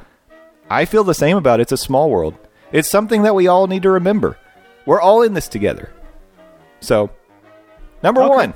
I 0.71 0.85
feel 0.85 1.05
the 1.05 1.13
same 1.13 1.37
about 1.37 1.61
It's 1.61 1.73
a 1.73 1.77
Small 1.77 2.09
World. 2.09 2.35
It's 2.73 2.89
something 2.89 3.23
that 3.23 3.35
we 3.35 3.49
all 3.49 3.67
need 3.67 3.83
to 3.83 3.91
remember. 3.91 4.39
We're 4.87 5.01
all 5.01 5.23
in 5.23 5.35
this 5.35 5.49
together. 5.49 5.93
So, 6.81 7.11
number 8.05 8.23
Okay. 8.23 8.35
one. 8.35 8.55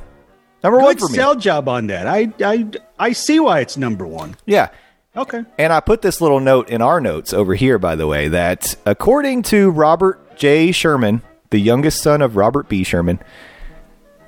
Number 0.63 0.79
one 0.79 0.95
Good 0.95 1.01
for 1.01 1.09
me. 1.09 1.15
sell 1.17 1.35
job 1.35 1.69
on 1.69 1.89
that. 1.89 2.07
I, 2.07 2.33
I, 2.45 2.67
I 2.99 3.13
see 3.13 3.41
why 3.41 3.61
it's 3.61 3.77
number 3.77 4.07
one. 4.07 4.37
Yeah. 4.47 4.69
Okay. 5.17 5.43
And 5.59 5.73
I 5.73 5.81
put 5.81 6.03
this 6.03 6.21
little 6.21 6.39
note 6.41 6.69
in 6.69 6.81
our 6.83 7.01
notes 7.01 7.33
over 7.33 7.55
here, 7.57 7.79
by 7.79 7.97
the 7.97 8.07
way, 8.07 8.29
that 8.29 8.77
according 8.87 9.43
to 9.45 9.71
Robert 9.71 10.37
J. 10.37 10.71
Sherman, 10.71 11.23
the 11.51 11.59
youngest 11.61 12.01
son 12.03 12.23
of 12.23 12.37
Robert 12.37 12.69
B. 12.69 12.85
Sherman, 12.85 13.19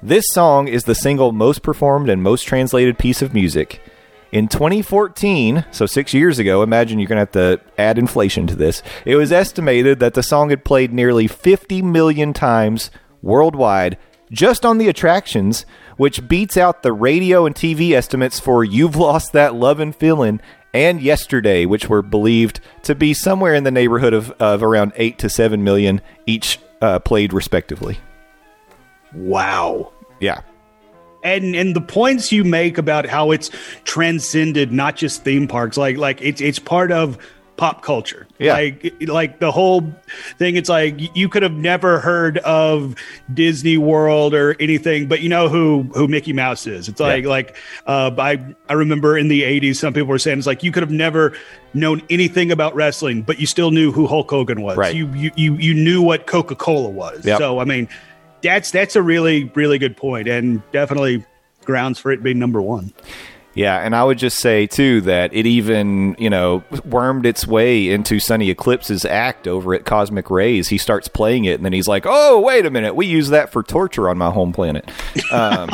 this 0.03 0.25
song 0.31 0.67
is 0.69 0.85
the 0.85 0.95
single 0.95 1.31
most 1.33 1.63
performed 1.63 2.09
and 2.09 2.23
most 2.23 2.45
translated 2.45 2.99
piece 2.99 3.23
of 3.23 3.35
music. 3.35 3.81
In 4.33 4.47
2014, 4.49 5.65
so 5.73 5.87
six 5.87 6.15
years 6.15 6.39
ago, 6.39 6.63
imagine 6.63 6.99
you're 7.01 7.09
going 7.09 7.17
to 7.27 7.41
have 7.41 7.59
to 7.59 7.61
add 7.77 7.99
inflation 7.99 8.47
to 8.47 8.55
this, 8.57 8.83
it 9.05 9.17
was 9.17 9.33
estimated 9.33 9.99
that 9.99 10.15
the 10.15 10.23
song 10.23 10.51
had 10.51 10.65
played 10.65 10.93
nearly 10.93 11.27
50 11.27 11.83
million 11.83 12.33
times 12.33 12.91
worldwide 13.23 13.99
just 14.31 14.64
on 14.64 14.79
the 14.79 14.88
attractions, 14.88 15.66
which 15.97 16.29
beats 16.29 16.57
out 16.57 16.83
the 16.83 16.93
radio 16.93 17.47
and 17.47 17.55
TV 17.55 17.93
estimates 17.93 18.38
for 18.40 18.64
You've 18.64 18.97
Lost 18.97 19.33
That 19.33 19.55
Lovin' 19.55 19.93
Feeling 19.93 20.40
and 20.73 21.01
Yesterday, 21.03 21.66
which 21.66 21.88
were 21.88 22.03
believed 22.03 22.61
to 22.85 22.95
be 22.95 23.12
somewhere 23.12 23.55
in 23.55 23.64
the 23.64 23.71
neighborhood 23.71 24.12
of, 24.14 24.31
of 24.33 24.62
around 24.62 24.93
8 24.97 25.19
to 25.19 25.29
7 25.29 25.64
million 25.64 26.01
each 26.27 26.61
uh, 26.81 26.99
played 27.01 27.33
respectively. 27.33 27.99
Wow. 29.14 29.93
Yeah. 30.21 30.43
and 31.25 31.57
and 31.57 31.75
the 31.75 31.81
points 31.81 32.31
you 32.31 32.45
make 32.45 32.79
about 32.79 33.07
how 33.07 33.31
it's 33.31 33.51
transcended 33.85 34.71
not 34.73 34.97
just 34.97 35.25
theme 35.25 35.49
parks 35.49 35.77
like 35.77 35.97
like 35.97 36.21
it's 36.23 36.40
it's 36.40 36.59
part 36.59 36.93
of 36.93 37.19
pop 37.61 37.83
culture 37.83 38.27
Yeah. 38.38 38.55
like 38.55 38.94
like 39.03 39.38
the 39.38 39.53
whole 39.53 39.83
thing 40.38 40.57
it's 40.57 40.70
like 40.70 40.94
you 41.14 41.29
could 41.29 41.42
have 41.42 41.53
never 41.53 42.01
heard 42.01 42.38
of 42.38 42.94
disney 43.35 43.77
world 43.77 44.33
or 44.33 44.57
anything 44.59 45.09
but 45.09 45.20
you 45.20 45.29
know 45.29 45.51
who 45.51 45.83
who 45.94 46.09
mickey 46.09 46.33
mouse 46.33 46.66
is 46.66 46.88
it's 46.88 47.01
like 47.01 47.25
Yeah. 47.25 47.29
like 47.29 47.57
uh 47.87 48.11
i 48.18 48.42
i 48.70 48.73
remember 48.73 49.18
in 49.18 49.29
the 49.29 49.42
80s 49.42 49.77
some 49.77 49.92
people 49.92 50.09
were 50.09 50.18
saying 50.18 50.38
it's 50.38 50.46
like 50.46 50.62
you 50.62 50.73
could 50.73 50.83
have 50.83 50.90
never 50.90 51.37
known 51.75 52.01
anything 52.09 52.51
about 52.51 52.75
wrestling 52.75 53.20
but 53.20 53.38
you 53.38 53.44
still 53.46 53.70
knew 53.70 53.92
who 53.92 54.07
hulk 54.07 54.31
hogan 54.31 54.62
was 54.62 54.79
Right. 54.79 54.94
you 54.94 55.07
you 55.12 55.31
you, 55.37 55.55
you 55.57 55.75
knew 55.75 56.01
what 56.01 56.27
coca-cola 56.27 56.88
was 56.88 57.27
Yep. 57.27 57.37
so 57.40 57.59
i 57.59 57.64
mean 57.66 57.88
that's 58.40 58.70
that's 58.70 58.96
a 58.96 59.03
really 59.03 59.44
really 59.55 59.77
good 59.79 59.99
point 59.99 60.29
and 60.29 60.62
definitely 60.73 61.23
grounds 61.66 61.99
for 61.99 62.11
it 62.11 62.23
being 62.23 62.38
number 62.38 62.62
one 62.62 62.90
Yeah, 63.55 63.79
and 63.79 63.97
I 63.97 64.05
would 64.05 64.19
just 64.19 64.39
say 64.39 64.67
too 64.67 65.01
that 65.03 65.35
it 65.35 65.45
even, 65.45 66.15
you 66.19 66.31
know, 66.31 66.63
wormed 66.85 67.27
its 67.27 67.47
way 67.47 67.91
into 67.91 68.21
Sonny 68.21 68.49
Eclipse's 68.49 69.05
act 69.05 69.49
over 69.49 69.75
at 69.75 69.85
Cosmic 69.85 70.31
Ray's. 70.31 70.69
He 70.69 70.79
starts 70.79 71.09
playing 71.09 71.47
it 71.47 71.55
and 71.55 71.65
then 71.65 71.73
he's 71.73 71.89
like, 71.89 72.05
"Oh, 72.07 72.41
wait 72.41 72.65
a 72.65 72.71
minute. 72.71 72.95
We 72.95 73.07
use 73.07 73.31
that 73.31 73.51
for 73.51 73.63
torture 73.65 74.09
on 74.09 74.19
my 74.19 74.31
home 74.31 74.53
planet." 74.53 74.89
Um, 75.33 75.69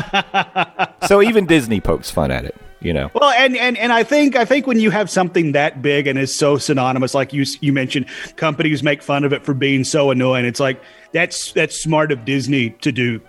so 1.07 1.21
even 1.23 1.45
Disney 1.47 1.81
pokes 1.81 2.11
fun 2.11 2.31
at 2.31 2.45
it, 2.47 2.57
you 2.81 2.95
know. 2.95 3.11
well 3.15 3.31
and, 3.31 3.57
and 3.57 3.77
and 3.79 3.93
i 3.93 4.03
think 4.03 4.37
i 4.37 4.45
think 4.45 4.67
when 4.67 4.79
you 4.81 4.91
have 4.91 5.11
something 5.11 5.53
that 5.53 5.83
big 5.83 6.07
and 6.07 6.19
is 6.19 6.35
so 6.35 6.57
synonymous 6.57 7.15
like 7.15 7.33
you 7.33 7.45
you 7.61 7.73
mentioned 7.73 8.07
companies 8.37 8.83
make 8.83 9.03
fun 9.03 9.25
of 9.25 9.33
it 9.33 9.45
for 9.45 9.55
being 9.55 9.83
so 9.85 10.11
annoying 10.11 10.45
it's 10.45 10.61
like 10.61 10.81
that's 11.12 11.53
that's 11.53 11.81
smart 11.83 12.12
of 12.12 12.25
disney 12.25 12.71
to 12.71 12.93
do 12.93 13.21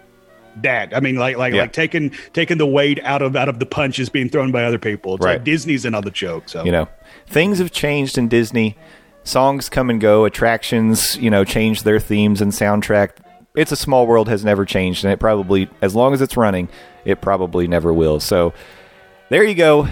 that 0.63 0.95
i 0.95 0.99
mean 0.99 1.15
like 1.15 1.37
like 1.37 1.53
Yeah. 1.53 1.61
like 1.61 1.73
taking 1.73 2.11
taking 2.33 2.57
the 2.57 2.65
weight 2.65 2.99
out 3.03 3.21
of 3.21 3.35
out 3.35 3.49
of 3.49 3.59
the 3.59 3.65
punches 3.65 4.09
being 4.09 4.29
thrown 4.29 4.51
by 4.51 4.63
other 4.63 4.79
people 4.79 5.15
it's 5.15 5.25
Right. 5.25 5.33
like 5.33 5.43
disney's 5.43 5.85
another 5.85 6.09
joke 6.09 6.49
so 6.49 6.63
You 6.63 6.71
know, 6.71 6.87
things 7.27 7.59
have 7.59 7.71
changed 7.71 8.17
in 8.17 8.27
Disney. 8.27 8.77
Songs 9.23 9.67
come 9.69 9.89
and 9.89 9.99
go. 9.99 10.23
Attractions, 10.25 11.17
you 11.17 11.29
know, 11.29 11.43
change 11.43 11.83
their 11.83 11.99
themes 11.99 12.39
and 12.41 12.51
soundtrack. 12.53 13.09
It's 13.55 13.71
a 13.71 13.75
Small 13.75 14.07
World 14.07 14.29
has 14.29 14.45
never 14.45 14.63
changed, 14.63 15.03
and 15.03 15.11
it 15.11 15.19
probably, 15.19 15.67
as 15.81 15.93
long 15.95 16.13
as 16.13 16.21
it's 16.21 16.37
running, 16.37 16.69
it 17.03 17.19
probably 17.21 17.67
never 17.67 17.91
will. 17.91 18.19
So, 18.21 18.53
there 19.29 19.43
you 19.43 19.55
go. 19.55 19.87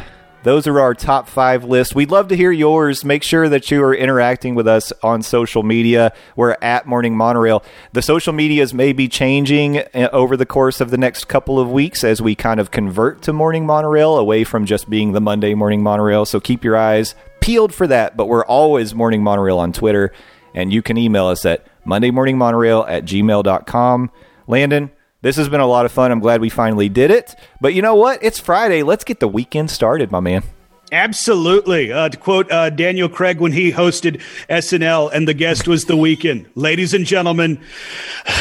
Those 0.46 0.68
are 0.68 0.80
our 0.80 0.94
top 0.94 1.28
five 1.28 1.64
lists. 1.64 1.96
We'd 1.96 2.12
love 2.12 2.28
to 2.28 2.38
hear 2.38 2.52
yours. 2.52 3.04
Make 3.04 3.24
sure 3.24 3.50
that 3.50 3.72
you 3.72 3.84
are 3.84 3.96
interacting 3.96 4.54
with 4.54 4.68
us 4.68 4.94
on 5.02 5.24
social 5.24 5.64
media. 5.64 6.14
We're 6.36 6.56
at 6.62 6.86
Morning 6.86 7.18
Monorail. 7.18 7.64
The 7.94 8.04
social 8.04 8.32
medias 8.32 8.72
may 8.72 8.94
be 8.94 9.08
changing 9.08 9.80
uh, 9.80 10.10
over 10.14 10.38
the 10.38 10.46
course 10.46 10.82
of 10.82 10.92
the 10.92 11.00
next 11.00 11.26
couple 11.26 11.60
of 11.60 11.72
weeks 11.72 12.04
as 12.04 12.22
we 12.22 12.36
kind 12.36 12.60
of 12.60 12.70
convert 12.70 13.24
to 13.24 13.34
Morning 13.34 13.66
Monorail 13.66 14.18
away 14.18 14.44
from 14.44 14.68
just 14.68 14.88
being 14.88 15.14
the 15.14 15.20
Monday 15.20 15.56
Morning 15.56 15.82
Monorail. 15.82 16.26
So 16.26 16.40
keep 16.40 16.64
your 16.64 16.78
eyes 16.78 17.16
peeled 17.42 17.74
for 17.74 17.88
that. 17.88 18.16
But 18.16 18.28
we're 18.28 18.46
always 18.46 18.94
Morning 18.94 19.24
Monorail 19.24 19.58
on 19.58 19.74
Twitter. 19.74 20.14
And 20.54 20.72
you 20.72 20.84
can 20.84 20.96
email 20.96 21.26
us 21.26 21.44
at 21.48 21.66
mondaymorningmonorail 21.88 22.88
at 22.88 23.06
gmail.com. 23.06 24.12
Landon, 24.46 24.92
this 25.26 25.38
has 25.38 25.50
been 25.50 25.60
a 25.60 25.66
lot 25.66 25.88
of 25.88 25.92
fun. 25.92 26.12
I'm 26.12 26.20
glad 26.20 26.40
we 26.40 26.50
finally 26.50 26.88
did 26.88 27.10
it. 27.10 27.36
But 27.60 27.74
you 27.74 27.82
know 27.82 27.96
what? 27.96 28.24
It's 28.24 28.40
Friday. 28.40 28.84
Let's 28.84 29.04
get 29.04 29.20
the 29.20 29.28
weekend 29.28 29.72
started, 29.72 30.12
my 30.12 30.20
man. 30.20 30.44
Absolutely. 30.92 31.92
Uh, 31.92 32.10
to 32.10 32.16
quote 32.16 32.52
uh, 32.52 32.70
Daniel 32.70 33.10
Craig 33.10 33.40
when 33.40 33.52
he 33.52 33.72
hosted 33.72 34.22
SNL 34.52 35.12
and 35.12 35.28
the 35.28 35.34
guest 35.34 35.68
was 35.68 35.86
The 35.86 35.96
Weeknd. 35.96 36.46
Ladies 36.54 36.94
and 36.94 37.08
gentlemen, 37.08 37.60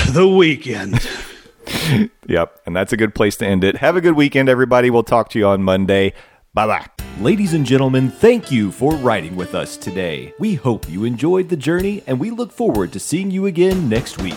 The 0.09 0.27
Weeknd. 0.27 1.31
Yep. 2.27 2.61
And 2.67 2.77
that's 2.77 2.93
a 2.93 2.97
good 2.99 3.15
place 3.15 3.37
to 3.37 3.47
end 3.47 3.65
it. 3.65 3.79
Have 3.79 3.97
a 3.97 4.03
good 4.03 4.17
weekend, 4.17 4.51
everybody. 4.51 4.91
We'll 4.91 5.03
talk 5.03 5.31
to 5.31 5.39
you 5.39 5.47
on 5.47 5.63
Monday. 5.63 6.13
Bye 6.53 6.67
bye. 6.67 6.87
Ladies 7.21 7.55
and 7.55 7.65
gentlemen, 7.65 8.11
thank 8.11 8.51
you 8.51 8.71
for 8.71 8.95
riding 8.97 9.35
with 9.35 9.55
us 9.55 9.79
today. 9.79 10.35
We 10.39 10.57
hope 10.57 10.91
you 10.91 11.05
enjoyed 11.05 11.49
the 11.49 11.57
journey 11.57 12.03
and 12.07 12.21
we 12.21 12.31
look 12.31 12.53
forward 12.53 12.93
to 12.93 13.01
seeing 13.01 13.31
you 13.31 13.47
again 13.47 13.89
next 13.89 14.21
week. 14.21 14.37